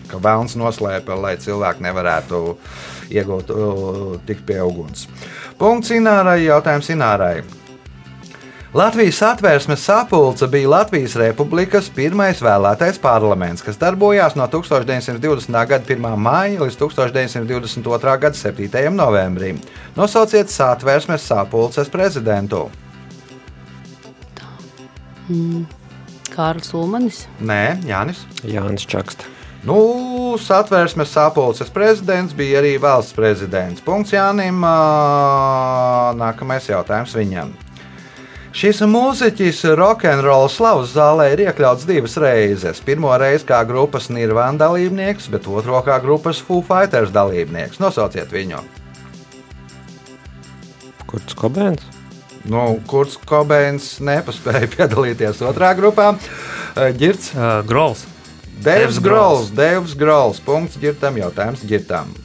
ka 0.09 0.23
vēlns 0.25 0.57
noslēpa, 0.57 1.19
lai 1.21 1.35
cilvēki 1.43 1.85
nevarētu 1.85 2.43
iegūt, 3.13 3.53
uh, 3.53 4.17
tikt 4.29 4.47
pie 4.49 4.63
uguns. 4.65 5.09
Punkts 5.61 5.93
Inārai, 5.93 6.45
jautājums 6.47 6.89
Inārai. 6.95 7.43
Latvijas 8.75 9.17
satvērsmes 9.17 9.81
sapulce 9.81 10.45
bija 10.53 10.69
Latvijas 10.69 11.15
Republikas 11.17 11.87
pirmais 11.89 12.43
vēlētais 12.45 12.99
parlaments, 13.01 13.63
kas 13.65 13.79
darbojās 13.81 14.35
no 14.37 14.45
1920. 14.45 15.55
gada 15.71 15.95
1. 15.95 16.03
māja 16.21 16.61
līdz 16.61 16.77
1922. 16.77 18.13
gada 18.21 18.37
7. 18.37 18.91
novembrim. 18.93 19.57
Nosauciet 19.97 20.53
satvērsmes 20.53 21.25
sapulces 21.25 21.89
prezidentu. 21.89 22.67
Kārlis 26.35 26.75
Ulmanis, 26.77 27.23
Nē, 27.41 27.79
Jānis. 27.89 28.21
Jānis 28.45 28.85
Čakste. 28.85 29.25
Nu, 29.65 30.37
satvērsmes 30.45 31.09
sapulces 31.17 31.73
prezidents 31.73 32.37
bija 32.37 32.61
arī 32.61 32.75
valsts 32.77 33.17
prezidents. 33.17 33.81
Punkts 33.81 34.13
Jānim. 34.13 34.61
Nākamais 36.21 36.69
jautājums 36.69 37.17
viņam. 37.17 37.57
Šis 38.57 38.81
mūziķis 38.89 39.61
rokenrola 39.77 40.49
slavas 40.49 40.95
zālē 40.97 41.29
ir 41.35 41.43
iekļauts 41.45 41.85
divas 41.89 42.17
reizes. 42.21 42.81
Pirmo 42.85 43.13
reizi 43.21 43.45
kā 43.49 43.61
grupas 43.69 44.09
Nirvana 44.09 44.57
dalībnieks, 44.65 45.29
bet 45.33 45.47
otro 45.53 45.83
kā 45.85 45.99
grupas 46.01 46.41
Foo 46.41 46.65
Fighters 46.65 47.13
dalībnieks. 47.15 47.81
Nosauciet 47.83 48.33
viņu. 48.33 48.63
Kurts 51.09 51.37
Kobēns? 51.37 51.85
Nu, 52.49 52.79
Kurts 52.89 53.19
Kobeins 53.29 53.99
nepaspēja 54.01 54.71
piedalīties 54.77 55.43
otrā 55.45 55.75
grupā. 55.77 56.15
Girts. 56.97 57.35
Uh, 57.37 57.61
Grols. 57.69 58.07
Deivs 58.65 58.99
Grols, 58.99 59.53
Deivs 59.55 59.93
Grols. 59.95 60.41
Punkts 60.43 60.81
ģirtam, 60.81 61.21
jautājums 61.21 61.63
ģirtam. 61.69 62.17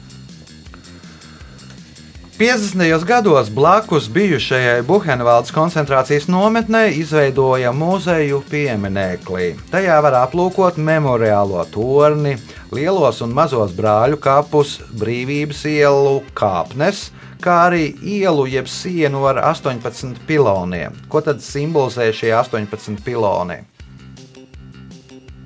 50. 2.38 3.04
gados 3.04 3.50
blakus 3.50 4.08
bijušajai 4.10 4.82
Buhenvaldes 4.82 5.52
koncentrācijas 5.54 6.26
nometnē 6.26 6.88
izveidoja 6.98 7.70
muzeju 7.72 8.40
pieminekli. 8.50 9.52
Tajā 9.70 10.00
var 10.02 10.16
aplūkot 10.18 10.74
memoriālo 10.82 11.62
torni, 11.70 12.34
lielos 12.74 13.22
un 13.22 13.30
mazos 13.38 13.76
brāļu 13.78 14.18
kapus, 14.18 14.80
brīvības 14.98 15.62
ielu 15.76 16.16
kāpnes, 16.34 17.04
kā 17.38 17.60
arī 17.68 17.86
ielu 18.02 18.48
jeb 18.50 18.66
sienu 18.66 19.22
ar 19.30 19.38
18 19.54 20.26
piloniem. 20.26 20.98
Ko 21.08 21.22
tad 21.22 21.38
simbolizē 21.38 22.10
šie 22.10 22.34
18 22.34 22.98
piloni? 23.06 23.62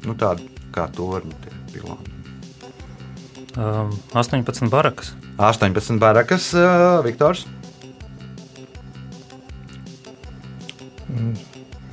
Nu, 0.09 0.17
tādi 0.17 0.49
kā 0.73 0.89
torņi, 0.97 1.37
tie 1.45 1.57
piloni. 1.77 2.19
Um, 3.61 3.93
18 4.17 4.73
barakas. 4.73 5.19
18 5.39 5.99
barakas, 6.03 6.51
uh, 6.55 6.99
Viktors. 7.05 7.47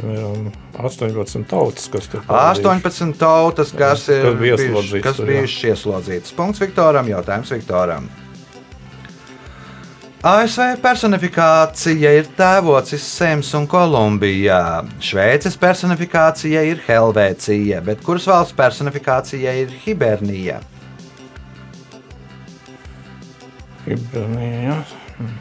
Um, 0.04 0.52
18 0.78 1.46
tautas, 1.50 1.88
kas 1.90 2.10
tur 2.12 2.26
pavadījuši. 2.26 2.66
18 2.66 3.16
tautas, 3.22 3.72
kas 3.72 4.10
Jā, 4.10 4.20
kas 4.26 4.38
bija 4.42 4.58
ieslodzītas 4.60 5.08
kas 5.08 5.24
bijušas 5.30 5.64
ieslodzītas. 5.72 6.36
Punkts 6.36 6.62
Viktoram, 6.62 7.10
jautājums 7.10 7.54
Viktoram. 7.56 8.10
ASV 10.26 10.80
personifikācija 10.82 12.12
ir 12.18 12.30
tēvocis 12.34 13.04
Sems 13.06 13.52
un 13.54 13.68
Kolumbijā. 13.70 14.62
Šveices 14.98 15.54
personifikācija 15.62 16.64
ir 16.66 16.82
Helvēcija, 16.88 17.84
bet 17.86 18.02
kuras 18.02 18.26
valsts 18.32 18.58
personifikācija 18.58 19.54
ir 19.62 19.76
Hibernija? 19.86 20.64
Hibernija. 23.86 24.80
Mm. 25.20 25.36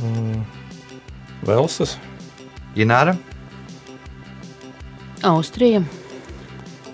Mm. 0.00 0.44
Velsas. 1.46 1.96
Ināra, 2.78 3.16
Austrija, 5.26 5.82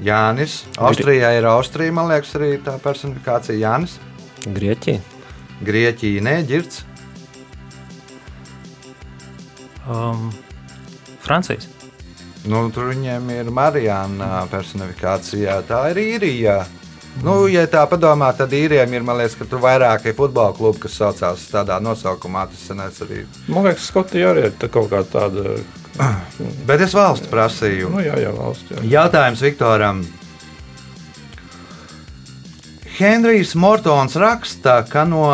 Jānis. 0.02 0.62
Austrijā 0.80 1.34
ir 1.36 1.46
Austrija, 1.46 1.92
man 1.92 2.08
liekas, 2.10 2.32
arī 2.38 2.56
tā 2.64 2.78
personifikācija 2.82 3.58
Jānis. 3.60 3.98
Grieķija. 4.46 5.02
Grieķija, 5.66 6.24
Neģirts, 6.24 6.84
Um, 9.86 10.32
Francijas. 11.22 11.68
Nu, 12.46 12.66
tur 12.74 12.90
viņiem 12.90 13.30
ir 13.34 13.50
Marijāna 13.54 14.46
personifikācijā. 14.50 15.60
Tā 15.66 15.80
ir 15.92 16.00
īrija. 16.02 16.56
Nu, 17.24 17.46
ja 17.48 17.64
tā 17.70 17.82
padomā, 17.88 18.28
tad 18.36 18.52
īriem 18.56 18.92
ir, 18.92 19.06
liekas, 19.06 19.36
ka 19.38 19.46
tur 19.48 19.62
vairāki 19.62 20.12
futbola 20.16 20.52
klubi, 20.56 20.82
kas 20.84 20.98
saucās 21.00 21.46
tādā 21.52 21.78
nosaukumā. 21.82 22.44
Tas 22.50 22.66
senais 22.68 23.00
arī. 23.06 23.24
Man 23.48 23.64
liekas, 23.68 23.88
Skotija 23.88 24.34
arī 24.34 24.48
ir 24.50 24.54
tā 24.60 24.68
kaut 24.72 24.90
kā 24.92 25.00
tāda. 25.08 25.56
Bet 26.68 26.84
es 26.84 26.94
valsts 26.96 27.30
prasīju. 27.32 27.90
Nu, 27.94 28.04
jā, 28.04 28.18
jā, 28.20 28.34
valsts. 28.36 28.74
Jā. 28.74 28.84
Jautājums 28.98 29.44
Viktoram. 29.46 30.04
Henrijs 32.96 33.54
Mortons 33.54 34.16
raksta, 34.16 34.84
ka 34.88 35.02
no 35.04 35.26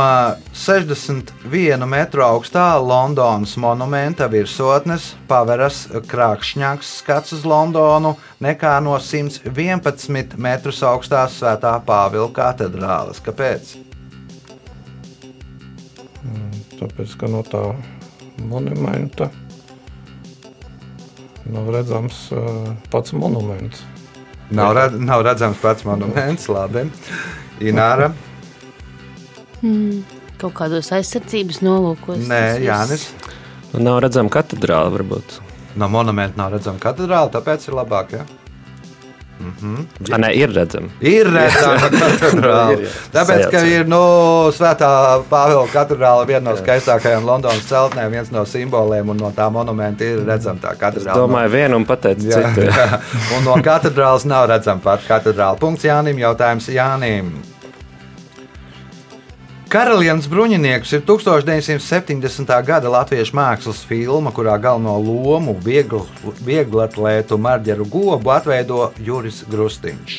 61 0.51 1.85
metru 1.87 2.25
augstā 2.27 2.65
Londonas 2.83 3.53
monumenta 3.55 4.27
virsotnes 4.27 5.13
paveras 5.31 5.85
krākšņāks 6.11 6.89
skats 7.05 7.37
uz 7.37 7.45
Londonu 7.47 8.17
nekā 8.43 8.73
no 8.83 8.97
111 8.99 10.35
metrus 10.43 10.81
augstās 10.83 11.37
Svētā 11.39 11.77
Pāvila 11.87 12.33
katedrāles. 12.35 13.21
Kāpēc? 13.23 13.77
Tāpēc, 16.81 17.15
ka 17.21 17.31
no 17.31 17.45
tā 17.47 17.63
monumenta 18.43 19.31
nav 21.47 21.71
redzams 21.77 22.27
uh, 22.35 22.75
pats 22.91 23.15
monuments. 23.15 23.87
Nav, 24.51 24.75
redz, 24.75 24.99
nav 24.99 25.23
redzams 25.23 25.63
pats 25.63 25.87
monuments, 25.87 26.51
labi. 26.51 26.89
Ināra. 27.63 28.11
Mm, 29.63 30.03
kaut 30.43 30.57
kādos 30.59 30.91
aizsardzības 30.97 31.63
nolūkos. 31.63 32.23
Nē. 32.29 32.43
Jānis. 32.67 33.09
Nu, 33.73 33.81
nav 33.87 34.03
redzama 34.05 34.33
katedrāle, 34.33 34.91
varbūt. 34.99 35.39
No 35.79 35.89
monumenta 35.89 36.37
nav 36.43 36.53
redzama 36.57 36.83
katedrāle, 36.83 37.31
tāpēc 37.33 37.69
ir 37.71 37.79
labāk. 37.79 38.17
Ja? 38.19 38.25
Ah, 39.43 40.19
nē, 40.23 40.29
ir 40.39 40.53
redzama. 40.55 40.91
Ir 41.03 41.27
redzama 41.33 41.89
katedrāle. 41.95 42.91
Tāpēc, 43.15 43.47
ka 43.51 43.63
ir 43.67 43.89
nu, 43.91 43.99
Svētā 44.55 44.91
Pāvila 45.31 45.65
katedrāle 45.73 46.29
viena 46.29 46.45
no 46.51 46.55
skaistākajām 46.61 47.27
Londonas 47.27 47.65
celtnēm, 47.67 48.13
viens 48.15 48.31
no 48.35 48.45
simboliem, 48.47 49.09
un 49.11 49.19
no 49.19 49.33
tā 49.35 49.49
monumenta 49.51 50.07
ir 50.07 50.23
redzama 50.29 50.63
tā 50.63 50.75
Es 50.77 50.83
katedrāle. 50.85 51.17
domāju, 51.25 51.55
vienu 51.57 51.81
un 51.81 51.89
pateicu 51.89 52.29
citu. 52.29 52.69
Un 53.39 53.49
no 53.49 53.57
katedrāles 53.65 54.29
nav 54.31 54.47
redzama 54.53 54.85
pat 54.85 55.09
katedrāle. 55.09 55.59
Punkts 55.59 55.89
Jānim. 55.89 56.21
Jautājums 56.23 56.69
Jānim. 56.71 57.33
Karalienes 59.73 60.27
bruņinieks 60.29 60.91
ir 60.93 61.01
1970. 61.09 62.51
gada 62.69 62.91
latviešu 62.93 63.33
mākslas 63.39 63.79
filma, 63.89 64.29
kurā 64.37 64.59
galveno 64.61 64.99
lomu 65.01 65.55
vieglatlētu 65.65 67.39
Marģeru 67.41 67.87
Gobu 67.95 68.35
atveido 68.35 68.91
Juris 69.01 69.39
Grustīņš. 69.49 70.19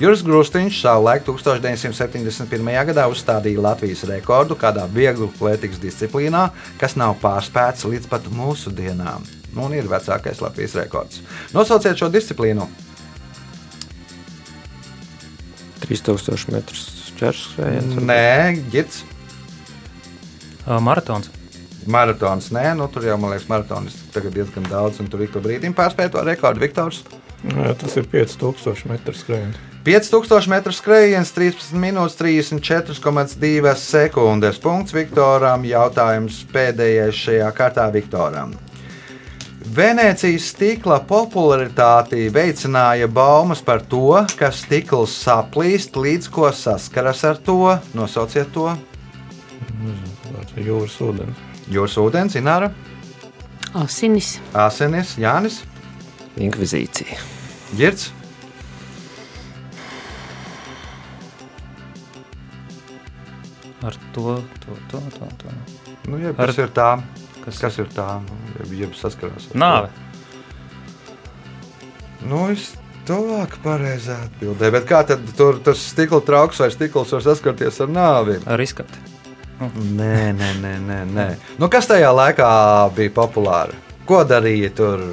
Juris 0.00 0.24
Grustīņš 0.24 0.80
savulaik 0.86 1.28
1971. 1.28 2.72
gadā 2.94 3.04
uzstādīja 3.12 3.66
Latvijas 3.68 4.06
rekordu 4.08 4.56
kādā 4.56 4.88
vieglatlētikas 4.96 5.84
disciplīnā, 5.84 6.46
kas 6.80 6.96
nav 6.96 7.18
pārspēts 7.20 7.84
līdz 7.84 8.08
pat 8.08 8.32
mūsu 8.32 8.72
dienām. 8.72 9.28
Nu, 9.52 9.68
un 9.68 9.76
ir 9.76 9.92
vecākais 9.92 10.40
Latvijas 10.40 10.80
rekords. 10.80 11.20
Nosauciet 11.52 12.00
šo 12.00 12.08
disciplīnu. 12.08 12.72
3000 15.84 16.56
metrus 16.56 16.93
čēršs 17.24 17.48
skrējiens. 17.54 17.96
Nē, 18.04 18.22
Girts. 18.72 19.02
Ā, 20.64 20.78
Maratons. 20.80 21.30
Maratons. 21.86 22.48
Nē, 22.54 22.70
nu, 22.78 22.88
tur 22.92 23.04
jau, 23.04 23.16
man 23.20 23.34
liekas, 23.34 23.48
maratonis 23.50 23.96
tagad 24.14 24.36
diezgan 24.36 24.64
daudz, 24.70 25.00
un 25.02 25.10
tur 25.12 25.24
ik 25.24 25.34
pa 25.34 25.42
brīdim 25.44 25.76
pārspēja 25.76 26.14
to 26.14 26.24
rekordu. 26.24 26.64
Viktors. 26.64 27.02
Jā, 27.44 27.74
tas 27.76 27.96
ir 28.00 28.08
5000 28.08 28.88
metru 28.88 29.12
skrējiens. 29.16 29.60
5000 29.84 30.48
metru 30.48 30.72
skrējiens, 30.72 31.32
13 31.36 31.76
minūtes, 31.76 32.16
34,2 32.16 33.74
sekundes. 33.76 34.60
Punkts 34.64 34.96
Viktoram. 34.96 35.66
Jautājums 35.68 36.40
pēdējais 36.54 37.20
šajā 37.26 37.50
kārtā 37.56 37.90
Viktoram. 37.92 38.56
Venecijas 39.64 40.50
stikla 40.52 40.98
popularitāti 41.08 42.26
veicināja 42.28 43.08
baumas 43.08 43.62
par 43.64 43.80
to, 43.88 44.18
ka 44.36 44.50
stikls 44.52 45.14
saplīst 45.24 45.96
līdz 45.96 46.28
ko 46.34 46.50
saskaras 46.52 47.24
ar 47.24 47.40
to. 47.40 47.56
Nosauciet 47.96 48.52
to. 48.52 48.68
Jūras 50.60 50.98
ūdens. 51.00 51.40
Jūras 51.72 51.96
ūdens, 51.96 52.36
Ināra, 52.36 52.68
Asinis. 53.74 54.36
Asinis, 54.52 55.16
Jānis, 55.18 55.62
Inkvizīcija. 56.36 57.16
Girts. 57.74 58.12
Ar 63.84 63.96
to, 64.12 64.38
to, 64.60 64.78
to, 64.92 65.00
to, 65.16 65.32
to. 65.40 65.58
Nu, 66.06 66.20
jeb, 66.20 66.38
Ar- 66.38 66.52
ir 66.52 66.70
tā? 66.76 66.92
Kas, 67.44 67.58
Kas 67.60 67.78
ir 67.82 67.90
tā? 67.92 68.08
Nu, 68.24 68.36
Jeb, 68.58 68.72
jeb 68.84 68.96
saskarās. 68.98 69.48
ar 69.48 69.52
to. 69.52 69.58
Nāve. 69.60 69.88
Nu, 72.24 72.46
es 72.54 72.70
tuvāk 73.08 73.58
pareizā 73.64 74.16
atbildē. 74.24 74.70
Bet 74.72 74.86
kā 74.88 75.02
tad 75.06 75.26
tur 75.36 75.58
tas 75.64 75.82
stikla 75.92 76.22
trauks 76.24 76.62
vai 76.62 76.70
stikls 76.72 77.12
var 77.12 77.24
saskarties 77.26 77.82
ar 77.84 77.92
nāvi? 77.92 78.38
Ar 78.48 78.60
izskati. 78.64 79.02
Nē, 79.60 80.32
nē, 80.34 80.50
nē, 80.62 80.72
nē. 80.82 81.00
nē. 81.12 81.26
Nu, 81.60 81.68
kas 81.72 81.86
tajā 81.90 82.10
laikā 82.16 82.48
bija 82.96 83.12
populāri? 83.14 83.76
Ko 84.08 84.24
darīja 84.28 84.72
tur 84.76 85.04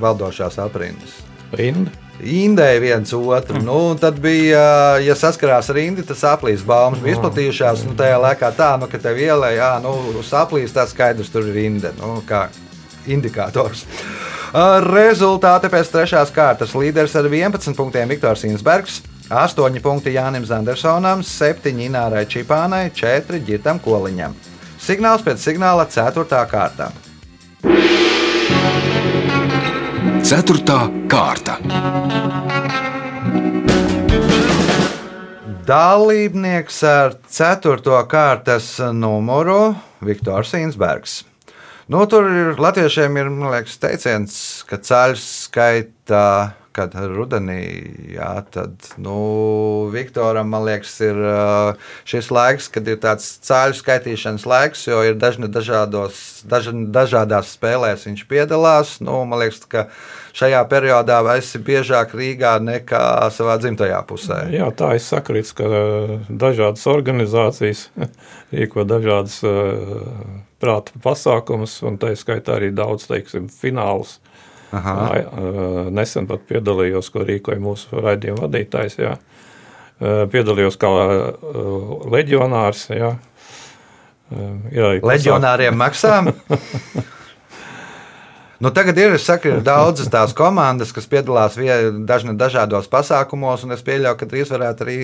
valdošās 0.00 0.58
aprindas? 0.64 1.20
Rinda. 1.56 1.92
Indēja 2.20 2.80
viens 2.80 3.12
otru. 3.12 3.60
Nu, 3.60 3.76
un 3.92 3.98
tad 4.00 4.20
bija, 4.22 4.96
ja 5.04 5.16
saskarās 5.18 5.68
ar 5.72 5.80
indi, 5.82 6.04
tad 6.06 6.16
saplīs 6.20 6.64
baumas 6.66 7.02
bija 7.04 7.18
izplatījušās. 7.18 7.84
Nu, 7.88 7.96
tajā 7.98 8.16
laikā 8.22 8.52
tā, 8.56 8.70
nu, 8.80 8.88
ka 8.88 9.00
tev 9.02 9.20
ielē, 9.20 9.52
jā, 9.58 9.72
nu, 9.84 9.92
saplīs, 10.24 10.72
tas 10.72 10.94
skaidrs, 10.94 11.32
tur 11.32 11.48
ir 11.50 11.60
inde. 11.66 11.92
Nu, 12.00 12.16
kā 12.26 12.46
indikators. 13.06 13.84
Rezultāti 14.96 15.68
pēc 15.72 15.92
trešās 15.92 16.32
kārtas 16.32 16.72
līderis 16.78 17.16
ar 17.18 17.28
11 17.28 17.76
punktiem 17.76 18.08
Viktors 18.14 18.46
Insbergs. 18.48 19.02
8 19.26 19.80
punkti 19.82 20.12
Jānim 20.14 20.44
Zandersonam, 20.46 21.24
7 21.26 21.80
Inārai 21.82 22.22
Čipānai, 22.30 22.92
4 22.94 23.42
Girtam 23.42 23.80
Koliņam. 23.82 24.36
Signāls 24.78 25.24
pēc 25.26 25.42
signāla 25.42 25.88
4. 25.90 26.46
kārtā. 26.46 26.92
Ceturtā 30.26 30.80
kārta. 31.06 31.54
Dalībnieks 35.68 36.80
ar 36.82 37.14
4. 37.30 38.00
kārtas 38.10 38.72
numuru 38.90 39.76
Viktors 40.02 40.50
Insbergs. 40.58 41.20
Nu, 41.86 42.02
tur 42.10 42.26
ir 42.26 42.58
latviešiem 42.58 43.20
ir 43.22 43.30
liekas, 43.52 43.78
teiciens, 43.78 44.34
ka 44.66 44.80
ceļš 44.82 45.22
skaita. 45.44 46.24
Kad 46.76 46.92
rudenī, 47.08 47.62
jā, 48.12 48.28
tad 48.52 48.90
nu, 49.00 49.16
Viktoram, 49.94 50.52
liekas, 50.66 50.92
ir 51.06 51.20
šis 52.04 52.28
laiks, 52.34 52.68
kad 52.74 52.88
ir 52.92 52.98
tāds 53.00 53.30
cēļu 53.46 53.78
skaitīšanas 53.78 54.44
laiks, 54.44 54.84
jo 54.90 55.00
ir 55.06 55.16
dažni 55.16 55.48
dažādos, 55.48 56.18
daž, 56.44 56.68
dažādās 56.92 57.54
spēlēs 57.56 58.04
viņš 58.10 58.26
piedalās. 58.28 58.98
Nu, 59.00 59.22
man 59.24 59.40
liekas, 59.40 59.64
ka 59.72 59.86
šajā 60.36 60.60
periodā 60.68 61.22
esi 61.36 61.62
biežāk 61.64 62.12
Rīgā 62.18 62.58
nekā 62.60 63.04
savā 63.32 63.56
dzimtajā 63.62 64.02
pusē. 64.08 64.42
Jā, 64.52 64.68
tā 64.76 64.92
ir 64.98 65.04
sakrits, 65.04 65.54
ka 65.56 65.70
dažādas 66.28 66.84
organizācijas 66.92 67.88
rīko 68.56 68.84
dažādas 68.84 69.40
prāta 70.60 71.00
pasākumus, 71.04 71.80
un 71.86 71.96
tā 72.00 72.12
ir 72.12 72.20
skaitā 72.20 72.60
arī 72.60 72.72
daudz, 72.74 73.08
teiksim, 73.10 73.48
finālus. 73.52 74.18
Aha. 74.76 74.94
Nesen 75.94 76.28
pat 76.28 76.44
piedalījos, 76.48 77.10
ko 77.14 77.24
rīkoja 77.26 77.62
mūsu 77.62 78.02
raidījuma 78.04 78.46
vadītājs. 78.46 78.98
Jā. 79.00 79.16
Piedalījos 80.32 80.76
kā 80.80 80.92
leģionārs. 82.12 82.86
Jā. 82.92 83.14
Arī 84.30 85.00
Leģionāriem 85.06 85.76
maksā. 85.80 86.18
Nu, 88.58 88.70
tagad 88.72 88.96
ir, 88.96 89.12
es 89.18 89.24
saku, 89.28 89.50
ir 89.50 89.60
daudzas 89.64 90.08
tās 90.08 90.32
komandas, 90.36 90.88
kas 90.96 91.04
piedalās 91.10 91.58
dažna, 92.08 92.32
dažādos 92.40 92.88
pasākumos, 92.88 93.66
un 93.66 93.76
es 93.76 93.84
pieļauju, 93.84 94.16
ka 94.16 94.28
drīz 94.30 94.52
varētu 94.54 94.86
arī 94.86 94.96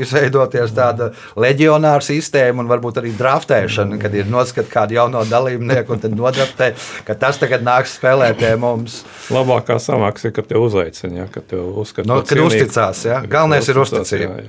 izveidoties 0.00 0.74
tāda 0.74 1.12
leģionāra 1.38 2.02
sistēma 2.02 2.64
un 2.64 2.72
varbūt 2.72 2.98
arī 2.98 3.14
draftēšana, 3.20 4.00
kad 4.02 4.18
ir 4.18 4.26
noskatīt 4.32 4.72
kādu 4.72 4.98
jauno 4.98 5.22
dalībnieku 5.30 5.94
un 5.94 6.02
tad 6.02 6.18
nodraftē, 6.18 6.72
ka 7.06 7.18
tas 7.22 7.38
tagad 7.38 7.62
nāks 7.66 7.94
spēlēt 8.00 8.42
pie 8.42 8.54
mums. 8.58 9.02
Labākā 9.30 9.78
samaksa 9.82 10.32
ir, 10.32 10.36
kad 10.40 10.50
te 10.50 10.58
uzaicina, 10.58 11.22
ja, 11.22 11.30
kad 11.30 11.46
te 11.52 11.62
uzskata 11.62 12.08
Nu, 12.10 12.18
par 12.18 12.30
kad 12.34 12.46
uzticās, 12.48 13.06
ja? 13.06 13.22
Galvenais 13.30 13.70
ir 13.70 13.78
uzticība. 13.78 14.40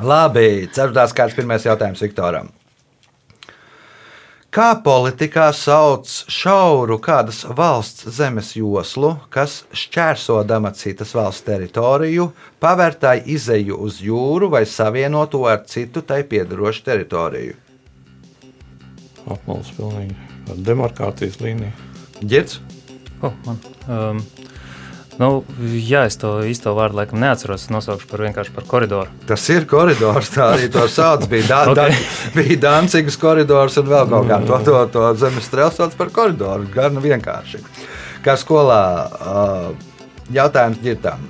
Labi, 0.00 0.48
ceturtās 0.72 1.12
kārtas 1.16 1.36
pirmais 1.36 1.68
jautājums 1.68 2.00
Viktoram. 2.00 2.48
Kā 4.56 4.70
politikā 4.80 5.50
sauc 5.52 6.08
šauru 6.32 6.96
kādas 7.04 7.42
valsts 7.58 8.06
zemes 8.16 8.54
joslu, 8.56 9.10
kas 9.28 9.58
šķērsodama 9.76 10.70
citas 10.78 11.12
valsts 11.12 11.44
teritoriju, 11.44 12.30
pavērtāji 12.64 13.26
izeju 13.34 13.76
uz 13.84 13.98
jūru 14.00 14.48
vai 14.54 14.62
savienoto 14.64 15.42
ar 15.50 15.60
citu 15.68 16.00
tai 16.00 16.22
piedarošu 16.30 16.86
teritoriju? 16.88 17.58
Apmals 19.26 19.74
pilnīgi. 19.76 20.16
Ar 20.48 20.64
demarkācijas 20.70 21.36
līniju. 21.42 21.74
Girds, 22.22 22.60
Oh, 23.22 23.32
man, 23.46 23.58
um, 23.88 24.18
nu, 25.20 25.28
jā, 25.80 26.04
es 26.10 26.18
to 26.20 26.32
īsto 26.46 26.72
vārdu 26.76 26.98
laikam 27.00 27.20
neatceros. 27.22 27.68
Nosaukšu 27.72 28.08
par 28.10 28.24
vienkārši 28.26 28.54
par 28.56 28.66
koridoru. 28.68 29.12
tas 29.26 29.48
ir 29.52 29.64
koridors, 29.70 30.30
tā 30.34 30.50
arī 30.56 30.68
to 30.72 30.86
sauc. 30.92 31.26
Bija, 31.30 31.46
da, 31.52 31.62
Ok. 31.70 31.76
da, 31.76 31.88
bija 32.36 32.58
Dancigas 32.66 33.16
koridors 33.20 33.76
un 33.80 33.88
vēl 33.90 34.10
kaut 34.10 34.28
kā 34.30 34.40
to, 34.46 34.58
to, 34.68 34.82
to 34.92 35.06
zemes 35.22 35.48
strēlu 35.48 35.72
sauc 35.72 35.96
par 35.96 36.12
koridoru. 36.12 36.68
Gan 36.74 37.00
vienkārši. 37.02 37.62
Kā 38.26 38.34
skolā 38.40 38.82
uh, 39.06 39.72
jautājums 40.34 40.80
ģirtām. 40.82 41.24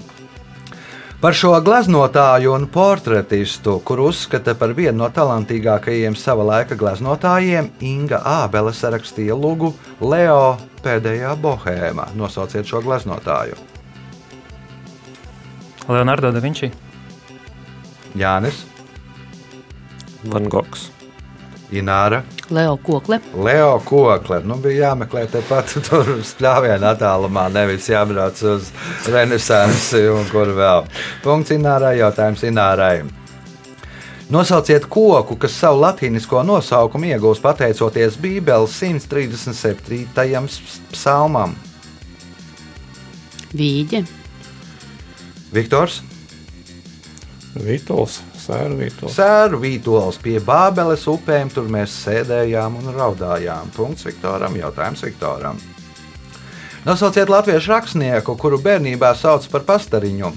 Par 1.16 1.32
šo 1.32 1.54
gleznotāju 1.64 2.50
un 2.52 2.66
portretistu, 2.68 3.78
kuru 3.88 4.10
uzskata 4.10 4.52
par 4.54 4.74
vienu 4.76 4.98
no 5.00 5.08
talantīgākajiem 5.08 6.14
sava 6.14 6.44
laika 6.44 6.76
gleznotājiem, 6.76 7.70
Inga 7.80 8.20
Ābele 8.20 8.74
sarakstīja 8.76 9.34
lugu 9.34 9.72
Leo 10.00 10.58
pēdējā 10.84 11.32
bohēmā. 11.40 12.10
Nosauciet 12.20 12.68
šo 12.68 12.82
gleznotāju. 12.84 13.56
Leonardo 15.88 16.32
da 16.34 16.40
Vinci. 16.42 16.70
Jānis, 18.16 18.64
Van 20.24 20.48
Gogs. 20.48 20.90
Ināra, 21.74 22.22
Leo 22.50 22.76
Kokle. 22.76 23.20
Leo 23.34 23.80
Kokle. 23.84 24.40
Nu, 24.46 24.54
bija 24.62 24.90
jāmeklē 24.90 25.24
tepat 25.30 25.72
tur 25.88 26.12
spļāvienā 26.24 26.94
attālumā, 26.94 27.48
nevis 27.52 27.88
jābrauc 27.90 28.42
uz 28.46 28.70
renesansi 29.10 30.04
un 30.12 30.26
kur 30.30 30.52
vēl. 30.54 30.86
Punkts 31.24 31.54
Inārai, 31.56 31.96
jautājums 32.00 32.44
Inārai. 32.46 33.00
Nosauciet 34.30 34.88
koku, 34.90 35.36
kas 35.38 35.54
savu 35.54 35.82
latīnisko 35.84 36.40
nosaukumu 36.46 37.12
iegūst 37.12 37.42
pateicoties 37.44 38.18
Bībeles 38.18 38.74
137. 38.74 40.06
psalmam. 40.90 41.54
Vīģe. 43.54 44.02
Viktors, 45.54 46.00
Vītols, 47.56 48.18
sēra 48.36 48.74
Vītols. 48.76 49.14
Sēru 49.16 49.60
Vītols 49.62 50.18
pie 50.20 50.36
Bābeles 50.44 51.06
upēm, 51.08 51.48
tur 51.52 51.70
mēs 51.72 51.94
sēdējām 52.04 52.76
un 52.82 52.90
raudājām. 52.96 53.70
Punkts 53.76 54.04
Viktoram, 54.08 54.58
jautājums 54.60 55.04
Viktoram. 55.06 55.60
Nosauciet 56.86 57.32
latviešu 57.32 57.72
rakstnieku, 57.72 58.36
kuru 58.38 58.60
bērnībā 58.62 59.14
sauc 59.18 59.48
par 59.50 59.64
pastariņu. 59.66 60.30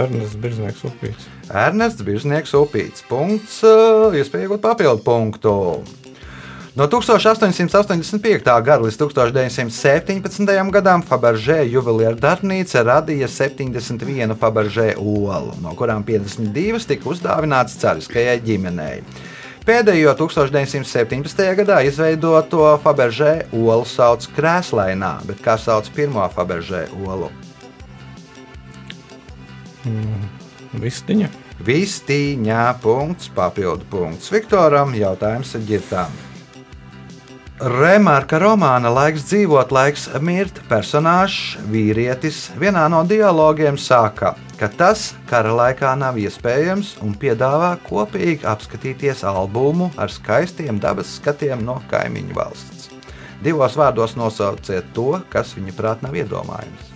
Ernests 0.00 0.38
Birznieks 0.40 0.84
upīts. 0.88 1.28
Ernests 1.52 2.06
Biržnieks 2.06 2.54
upīts. 2.56 3.04
Punkts, 3.10 3.60
uh, 3.66 4.08
iespēja 4.16 4.48
iegūt 4.48 4.64
papildu 4.64 5.04
punktu. 5.04 5.54
No 6.80 6.86
1885. 6.88 8.44
gada 8.64 8.80
līdz 8.80 8.96
1917. 8.96 10.70
gadam 10.72 11.02
Fabergé 11.04 11.58
juvelieru 11.68 12.16
darbnīca 12.16 12.80
radīja 12.88 13.26
71 13.28 14.32
Fabergé 14.40 14.94
olu, 14.96 15.52
no 15.60 15.74
kurām 15.76 16.00
52 16.08 16.86
tika 16.88 17.10
uzdāvināts 17.12 17.76
cariskajai 17.82 18.38
ģimenei. 18.46 19.02
Pēdējo 19.68 20.14
1917. 20.22 21.42
gadā 21.58 21.82
izveidoto 21.84 22.62
Fabergé 22.80 23.34
olu 23.52 23.84
sauc 23.84 24.24
krēslainā, 24.38 25.18
bet 25.28 25.44
kā 25.44 25.58
sauc 25.60 25.92
pirmo 25.92 26.24
Fabergé 26.32 26.86
olu? 27.04 27.28
Vistiņa. 30.80 31.28
Vistīņā 31.60 32.64
punkts, 32.80 33.28
papildu 33.36 33.84
punkts 33.92 34.32
Viktoram, 34.32 34.96
jautājums 34.96 35.52
ģirtām. 35.68 36.29
Remarka 37.60 38.38
romāna 38.40 38.88
Laiks 38.88 39.26
dzīvot, 39.28 39.68
laiks 39.68 40.06
mirt 40.24 40.62
personāžs, 40.70 41.58
vīrietis 41.68 42.46
vienā 42.56 42.86
no 42.88 43.02
dialogiem 43.04 43.76
saka, 43.76 44.30
ka 44.56 44.70
tas 44.80 45.10
kara 45.28 45.52
laikā 45.58 45.90
nav 46.00 46.16
iespējams 46.16 46.94
un 47.04 47.12
piedāvā 47.20 47.74
kopīgi 47.84 48.48
apskatīties 48.48 49.26
albumu 49.28 49.90
ar 50.00 50.08
skaistiem 50.08 50.80
dabas 50.80 51.12
skatiem 51.18 51.60
no 51.66 51.76
kaimiņu 51.92 52.38
valsts. 52.38 52.88
Divos 53.44 53.76
vārdos 53.76 54.16
nosauciet 54.16 54.88
to, 54.96 55.20
kas 55.28 55.52
viņa 55.58 55.76
prāt 55.76 56.00
nav 56.00 56.16
iedomājams. 56.16 56.90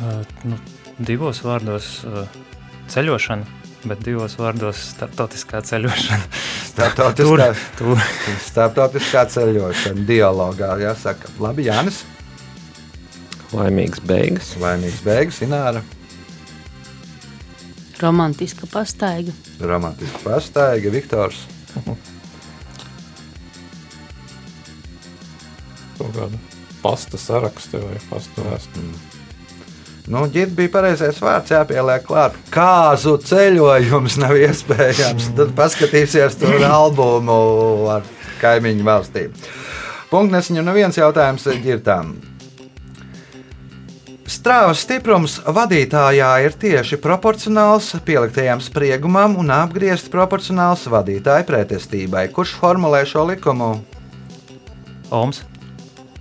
Uh, 0.00 0.24
nu, 0.48 0.56
divos 0.96 1.44
vārdos 1.44 1.98
uh, 2.08 2.24
ceļošana, 2.88 3.59
bet 3.88 4.02
divos 4.04 4.36
vārdos 4.40 4.80
starptautiskā 4.94 5.62
ceļošana. 5.66 6.26
Startautiskā, 6.70 7.50
tur. 7.78 8.00
startautiskā 8.50 9.24
ceļošana, 9.34 10.04
dialogā 10.08 10.74
jāsaka. 10.82 11.30
Labi, 11.42 11.68
Jānis. 11.68 12.02
Laimīgs 13.54 14.02
beigas. 14.06 14.52
Laimīgs 14.60 15.00
beigas, 15.04 15.40
Ināra. 15.44 15.82
Romantiska 18.00 18.68
pastaiga. 18.70 19.34
Romantiska 19.60 20.22
pastaiga, 20.24 20.92
Viktors. 20.94 21.42
Kaut 25.98 26.14
kāda 26.16 26.38
pasta 26.80 27.20
saraksta 27.20 27.82
vai 27.82 27.98
pasta 28.08 28.44
vēstule. 28.46 29.19
Nu, 30.10 30.24
ģirbs 30.26 30.56
bija 30.58 30.72
pareizais 30.74 31.20
vārds, 31.22 31.52
jāpieliek 31.54 32.02
klāt. 32.02 32.34
Kāzu 32.50 33.14
ceļojums 33.22 34.16
nav 34.18 34.34
iespējams. 34.40 35.28
Tad 35.38 35.52
paskatīsies 35.58 36.34
tur 36.40 36.64
albumu 36.66 37.36
ar 37.94 38.08
kaimiņu 38.40 38.86
valstīm. 38.88 39.36
Punkts 40.10 40.34
nesaņem 40.34 40.66
neviens 40.66 40.98
jautājums 40.98 41.46
ģirtām. 41.62 42.16
Strāvas 44.30 44.82
stiprums 44.84 45.38
vadītājā 45.46 46.28
ir 46.46 46.58
tieši 46.58 46.98
proporcionāls 47.02 47.92
pieliktajam 48.06 48.62
spriegumam 48.62 49.34
un 49.38 49.50
apgriezts 49.54 50.10
proporcionāls 50.10 50.86
vadītāja 50.90 51.46
pretestībai. 51.46 52.28
Kurš 52.34 52.58
formulē 52.58 53.02
šo 53.10 53.26
likumu? 53.30 53.72
Oms. 55.10 55.42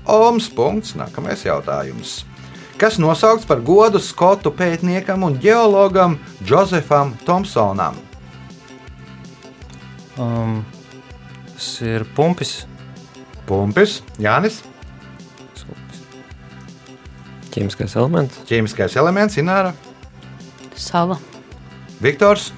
Oms. 0.10 0.50
Punkts. 0.58 0.98
Nākamais 0.98 1.46
jautājums. 1.46 2.20
Kas 2.80 2.96
nosaukts 3.02 3.48
par 3.48 3.60
godu 3.66 4.00
skotu 4.00 4.54
pētniekam 4.56 5.26
un 5.28 5.36
geologam 5.42 6.18
Josefam 6.48 7.12
Thompsonam? 7.28 7.98
Um, 10.20 10.62
tas 11.54 11.70
ir 11.84 12.08
pumpis. 12.16 12.64
Pumpis, 13.50 14.00
Jānis, 14.22 14.62
Ķīmiskais 17.50 17.96
elements. 17.98 18.38
ķīmiskais 18.46 18.96
elements, 19.02 19.38
Ināra, 19.42 19.74
Sala. 20.80 21.18
Viktors. 22.00 22.54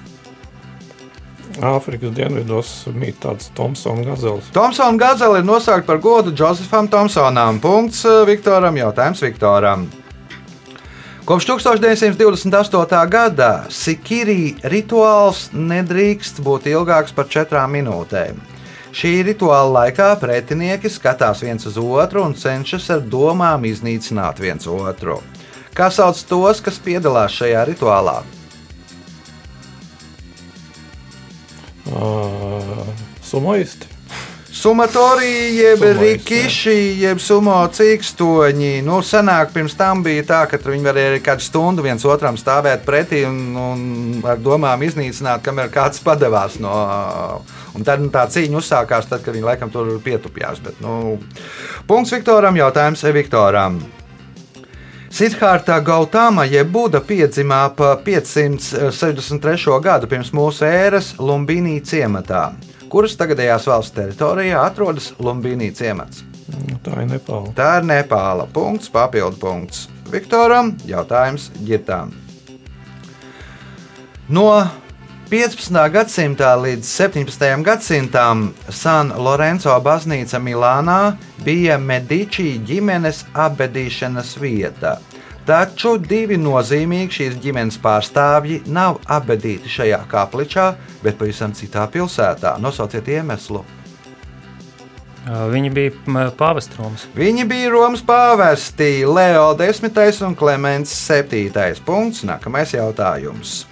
Āfrikas 1.62 2.12
dienvidos 2.16 2.68
mīt 2.96 3.18
tāds 3.20 3.50
Tomsona 3.56 4.04
gazels. 4.06 4.46
Thompsona 4.54 4.96
gazela 5.00 5.40
ir 5.40 5.44
nosaukta 5.44 5.88
par 5.90 5.98
godu 6.00 6.32
Josefam 6.32 6.88
Thompsonam. 6.88 7.58
Punkts 7.60 8.04
eh, 8.08 8.22
Viktoram, 8.28 8.78
jautājums 8.78 9.20
Viktoram. 9.24 9.88
Kopš 11.22 11.46
1928. 11.46 13.06
gada 13.06 13.50
Sikiri 13.70 14.56
rituāls 14.66 15.52
nedrīkst 15.54 16.40
būt 16.42 16.66
ilgāks 16.72 17.14
par 17.14 17.28
četrām 17.30 17.76
minūtēm. 17.76 18.40
Šī 18.90 19.12
rituāla 19.28 19.70
laikā 19.76 20.08
pretinieki 20.18 20.90
skatās 20.90 21.44
viens 21.46 21.68
uz 21.70 21.78
otru 21.78 22.24
un 22.26 22.34
cenšas 22.34 22.90
ar 22.96 23.06
domām 23.06 23.62
iznīcināt 23.70 24.42
viens 24.42 24.66
otru. 24.66 25.20
Kā 25.78 25.92
sauc 25.94 26.18
tos, 26.26 26.58
kas 26.58 26.82
piedalās 26.82 27.38
šajā 27.38 27.62
rituālā? 27.70 28.18
Uh, 31.86 32.82
Sumoisti. 33.22 33.91
Sumatorija, 34.62 35.46
jeb 35.62 35.80
rikiši, 35.98 36.74
jeb 37.02 37.18
sumo 37.18 37.56
cīkstoņi. 37.74 38.76
Nu, 38.86 39.00
senāk 39.02 39.50
pirms 39.50 39.74
tam 39.74 40.04
bija 40.06 40.22
tā, 40.28 40.42
ka 40.46 40.60
viņi 40.62 40.86
varēja 40.86 41.10
arī 41.10 41.22
kādu 41.26 41.42
stundu 41.42 41.82
viens 41.82 42.04
otram 42.06 42.38
stāvēt 42.38 42.84
pretī 42.86 43.24
un, 43.26 43.40
un 43.58 43.82
ar 44.22 44.38
domām 44.38 44.84
iznīcināt, 44.86 45.42
kamēr 45.42 45.72
kāds 45.74 45.98
padevās 46.06 46.60
no. 46.62 46.76
Un 47.74 47.88
tad 47.88 48.04
nu, 48.04 48.12
tā 48.14 48.22
cīņa 48.30 48.60
uzsākās, 48.60 49.10
tad, 49.10 49.24
kad 49.24 49.34
viņi 49.34 49.48
laikam 49.48 49.72
tur 49.74 49.96
pietupjās. 50.04 50.62
Bet, 50.62 50.78
nu, 50.84 51.16
punkts 51.90 52.14
Viktoram, 52.14 52.62
jautājums 52.62 53.02
Viktoram. 53.18 53.82
Siddhārta 55.10 55.80
Gautama, 55.82 56.46
jeb 56.46 56.70
Buda 56.70 57.02
piedzimā 57.02 57.64
ap 57.72 57.82
563. 58.06 59.80
gadu 59.82 60.06
pirms 60.08 60.30
mūsu 60.30 60.70
ēras 60.70 61.16
Lumbīnī 61.18 61.80
ciematā, 61.82 62.52
kuras 62.92 63.16
tagadējās 63.16 63.66
valsts 63.70 63.96
teritorijā 63.96 64.60
atrodas 64.66 65.12
Lumbīnī 65.22 65.70
ciemats. 65.76 66.26
Nu, 66.52 66.76
Tā 66.84 66.98
ir 67.00 67.08
Nepāla. 67.08 67.54
Tā 67.56 67.70
ir 67.80 67.88
Nepāla. 67.88 68.46
Punkts, 68.52 68.90
papildu 68.92 69.38
punkts. 69.40 69.86
Viktoram 70.12 70.74
jautājums 70.84 71.48
ģirtām. 71.64 72.12
No 74.32 74.46
15. 75.32 75.78
gadsimta 75.94 76.50
līdz 76.60 76.84
17. 76.84 77.46
gadsimtam 77.64 78.50
San 78.68 79.14
Lorenzo 79.16 79.72
baznīca 79.80 80.36
Milānā 80.42 81.14
bija 81.44 81.78
Medici 81.80 82.58
ģimenes 82.68 83.24
apbedīšanas 83.32 84.36
vieta. 84.42 84.98
Taču 85.42 85.96
divi 85.98 86.36
nozīmīgi 86.38 87.16
šīs 87.16 87.38
ģimenes 87.42 87.78
pārstāvji 87.82 88.60
nav 88.70 89.00
apbedīti 89.10 89.70
šajā 89.72 90.04
kapličā, 90.10 90.68
bet 91.02 91.18
pavisam 91.18 91.54
citā 91.58 91.88
pilsētā. 91.90 92.54
Nosauciet 92.62 93.10
iemeslu. 93.10 93.64
Viņi 95.22 95.70
bija 95.74 95.92
m, 96.10 96.18
pāvestrums. 96.38 97.06
Viņi 97.14 97.46
bija 97.50 97.70
Romas 97.70 98.02
pāvesti 98.06 99.04
Leo 99.06 99.52
10. 99.58 100.22
un 100.26 100.34
Klimants 100.38 100.94
7. 101.10 101.82
punkts. 101.86 102.24
Nākamais 102.26 102.74
jautājums. 102.74 103.64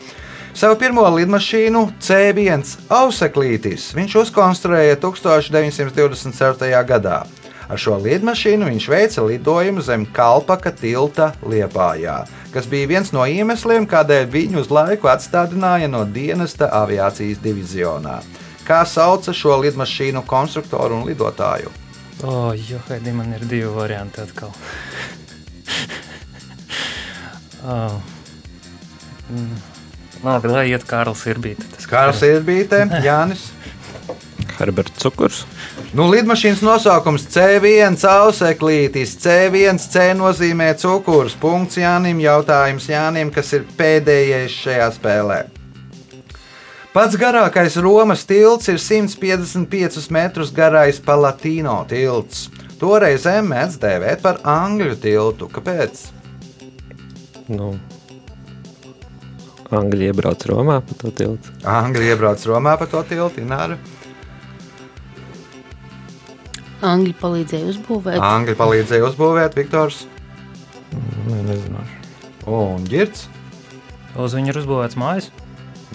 Savu 0.55 0.77
pirmo 0.79 1.07
lidmašīnu 1.15 1.85
C1 2.03 2.65
Auseklītis 2.91 3.93
viņš 3.95 4.17
uzkonstruēja 4.25 4.99
1927. 5.03 6.71
gadā. 6.87 7.23
Ar 7.71 7.79
šo 7.79 8.01
lidmašīnu 8.03 8.67
viņš 8.67 8.87
veica 8.91 9.23
lidojumu 9.23 9.79
zem 9.87 10.03
Kalpaka 10.11 10.73
tilta 10.75 11.39
Liepājā, 11.47 12.27
kas 12.51 12.67
bija 12.67 12.91
viens 12.91 13.15
no 13.15 13.23
iemesliem, 13.23 13.87
kādēļ 13.87 14.27
viņu 14.33 14.59
uz 14.65 14.73
laiku 14.75 15.07
atstādināja 15.13 15.87
no 15.93 16.03
dienesta 16.03 16.67
aviācijas 16.81 17.39
divizionā. 17.45 18.17
Kā 18.67 18.83
sauca 18.87 19.33
šo 19.35 19.61
lidmašīnu 19.63 20.23
konstruktoru 20.27 20.95
un 20.99 21.07
lidotāju? 21.07 21.71
O, 22.27 22.51
jo, 22.59 22.79
Haidī, 22.89 23.13
man 23.15 23.31
ir 23.39 23.47
divi 23.47 23.71
varianti 23.71 24.21
atkal. 24.25 24.51
oh. 27.71 28.03
mm. 29.31 29.57
Labi, 30.27 30.49
lai 30.53 30.67
iet 30.75 30.85
Kārls 30.91 31.23
Irbīte. 31.31 31.65
Tas 31.77 31.87
Kārs 31.89 32.21
ir 32.27 32.43
bijis 32.45 32.75
Jānis. 33.07 33.60
Herberts 34.61 35.01
Cukurs. 35.01 35.45
Nu, 35.97 36.07
lidmašīnas 36.13 36.63
nosaukums 36.65 37.25
C1 37.33 37.97
auseklītis. 38.07 39.17
C1 39.23 39.81
C 39.83 40.11
nozīmē 40.19 40.73
cukurs. 40.81 41.35
Punkts 41.41 41.81
Jānim. 41.81 42.21
Jautājums 42.23 42.89
Jānim, 42.91 43.33
kas 43.35 43.55
ir 43.57 43.67
pēdējais 43.79 44.59
šajā 44.63 44.89
spēlē. 44.99 45.41
Pats 46.91 47.15
garākais 47.15 47.77
Romas 47.79 48.25
tilts 48.27 48.71
ir 48.71 48.81
155 48.83 50.11
metrus 50.11 50.51
garais 50.55 50.99
Palatīno 51.03 51.77
tilts. 51.91 52.49
Toreiz 52.81 53.27
mēdz 53.27 53.79
dēvēt 53.83 54.25
par 54.25 54.43
angļu 54.43 54.99
tiltu. 54.99 55.51
Kāpēc? 55.53 56.09
Nu, 57.51 57.75
Angļi 59.71 60.09
iebrauc 60.11 60.43
Romā 60.51 60.81
pa 60.83 60.97
to 60.99 61.13
tiltu. 61.15 61.53
Angļi 61.63 62.11
iebrauc 62.11 62.43
Romā 62.51 62.75
pa 62.79 62.89
to 62.91 63.05
tiltu. 63.07 63.45
Ināra. 63.45 63.77
Angļi 66.81 67.13
palīdzēja 67.21 67.69
uzbūvēt. 67.75 68.23
Angļi 68.25 68.57
palīdzēja 68.57 69.05
uzbūvēt 69.11 69.59
Viktors 69.59 70.05
Nē, 71.31 71.43
nezināšu. 71.47 71.99
un 72.51 72.89
Girts. 72.89 73.29
Uz 74.19 74.35
viņu 74.35 74.51
ir 74.51 74.59
uzbūvēts 74.63 74.99
mājas. 74.99 75.31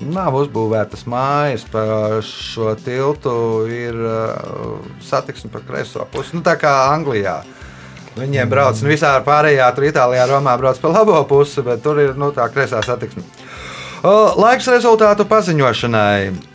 Nav 0.03 0.35
uzbūvētas 0.35 1.05
mājas, 1.07 1.63
pa 1.71 1.81
šo 2.23 2.73
tiltu 2.79 3.33
ir 3.71 3.95
uh, 3.95 4.79
satiksme 5.03 5.51
pa 5.53 5.61
kreiso 5.63 6.03
pusi. 6.11 6.35
Nu, 6.35 6.43
tā 6.43 6.57
kā 6.59 6.71
Anglijā. 6.91 7.41
Viņiem 8.15 8.51
brauc, 8.51 8.79
nu, 8.83 8.91
visā 8.91 9.11
pārējā, 9.23 9.67
tur 9.75 9.87
Itālijā, 9.89 10.27
Romā 10.29 10.55
brauc 10.59 10.79
pa 10.79 10.91
labo 10.91 11.17
pusi, 11.27 11.63
bet 11.63 11.83
tur 11.83 11.99
ir 12.03 12.13
nu, 12.19 12.31
tā 12.35 12.47
kreisā 12.51 12.79
satiksme. 12.83 13.23
Laiks 14.39 14.67
rezultātu 14.71 15.25
paziņošanai. 15.27 16.54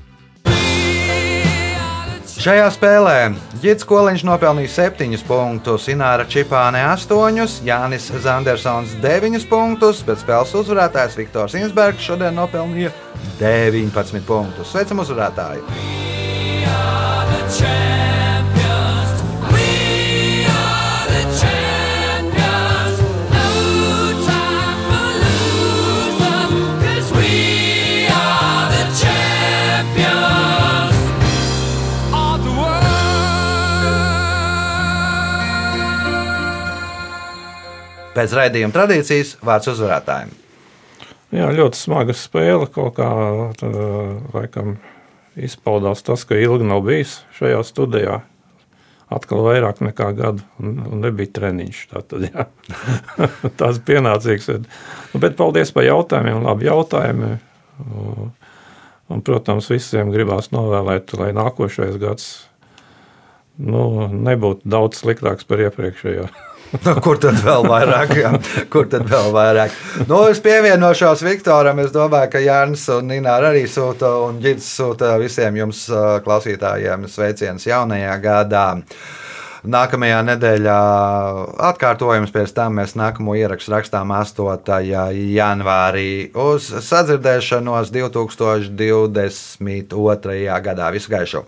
Šajā 2.41 2.71
spēlē 2.73 3.17
Gits 3.61 3.85
Koliņš 3.85 4.23
nopelnīja 4.25 4.71
7 4.73 5.27
punktus, 5.29 5.91
Ināra 5.93 6.25
Čipāne 6.25 6.81
8, 6.89 7.59
Jānis 7.69 8.09
Zandersons 8.25 8.95
9 9.03 9.45
punktus, 9.51 10.01
bet 10.09 10.23
spēles 10.23 10.57
uzvarētājs 10.63 11.21
Viktors 11.21 11.59
Insbergs 11.61 12.09
šodien 12.09 12.41
nopelnīja 12.41 12.95
19 13.43 14.25
punktus. 14.25 14.73
Sveicam 14.73 15.05
uzvarētāju! 15.05 16.10
Pēc 38.11 38.33
raidījuma 38.35 38.75
tradīcijas 38.75 39.37
vārds 39.47 39.71
uzvarētājiem. 39.71 40.33
Jā, 41.31 41.47
ļoti 41.55 41.79
smaga 41.79 42.15
spēle. 42.17 42.67
Kaut 42.75 42.97
kā 42.97 43.11
tā, 43.61 43.71
laikam, 44.35 44.75
izpaudās 45.39 46.03
tas, 46.07 46.25
ka 46.27 46.39
ilgi 46.39 46.67
nav 46.67 46.83
bijis 46.89 47.21
šajā 47.39 47.63
studijā. 47.69 48.19
Atkal 49.11 49.43
vairāk 49.47 49.81
nekā 49.83 50.11
gadu, 50.19 50.43
un, 50.63 50.75
nebija 51.03 51.31
treniņš. 51.39 51.79
Tātad, 51.91 52.27
ir 52.27 53.81
pienācīgs. 53.91 54.51
Nu, 55.15 55.23
bet 55.23 55.39
paldies 55.39 55.71
par 55.75 55.87
jautājumiem, 55.87 56.43
labi 56.47 56.67
jautājumi. 56.67 57.33
Un, 59.11 59.25
protams, 59.27 59.71
visiem 59.71 60.11
gribās 60.15 60.51
novēlēt, 60.55 61.15
lai 61.19 61.33
nākošais 61.35 61.99
gads 62.03 62.31
nu, 63.61 64.07
nebūtu 64.11 64.71
daudz 64.71 65.03
sliktāks 65.03 65.47
par 65.47 65.63
iepriekšējo. 65.67 66.31
Nu, 66.71 66.93
kur 67.03 67.19
tad 67.19 67.35
vēl 67.43 67.65
vairāk? 67.67 68.13
Jā? 68.15 68.31
Kur 68.71 68.87
tad 68.91 69.09
vēl 69.11 69.33
vairāk? 69.35 69.73
Nu, 70.07 70.21
es 70.31 70.39
pievienošos 70.45 71.25
Viktoram. 71.27 71.81
Es 71.83 71.91
domāju, 71.95 72.31
ka 72.31 72.39
Jānis 72.43 72.85
un 72.95 73.09
Nina 73.11 73.33
arī 73.41 73.65
sūta 73.71 74.09
un 74.27 74.39
Gigs 74.43 74.69
sūta 74.79 75.19
visiem 75.21 75.57
jums 75.59 75.91
klausītājiem 76.27 77.09
sveicienus 77.11 77.67
jaunajā 77.67 78.15
gadā. 78.23 78.67
Nākamajā 79.61 80.23
nedēļā 80.25 80.79
atkārtojums 81.69 82.33
pēc 82.33 82.55
tam 82.57 82.81
mēs 82.81 82.97
nākamo 82.97 83.37
ierakstu 83.37 83.75
rakstām 83.75 84.09
8. 84.17 84.81
janvārī 85.35 86.33
uz 86.33 86.73
sadzirdēšanos 86.87 87.93
2022. 87.93 90.49
gadā. 90.65 90.89
Visu 90.97 91.13
gaišu! 91.13 91.45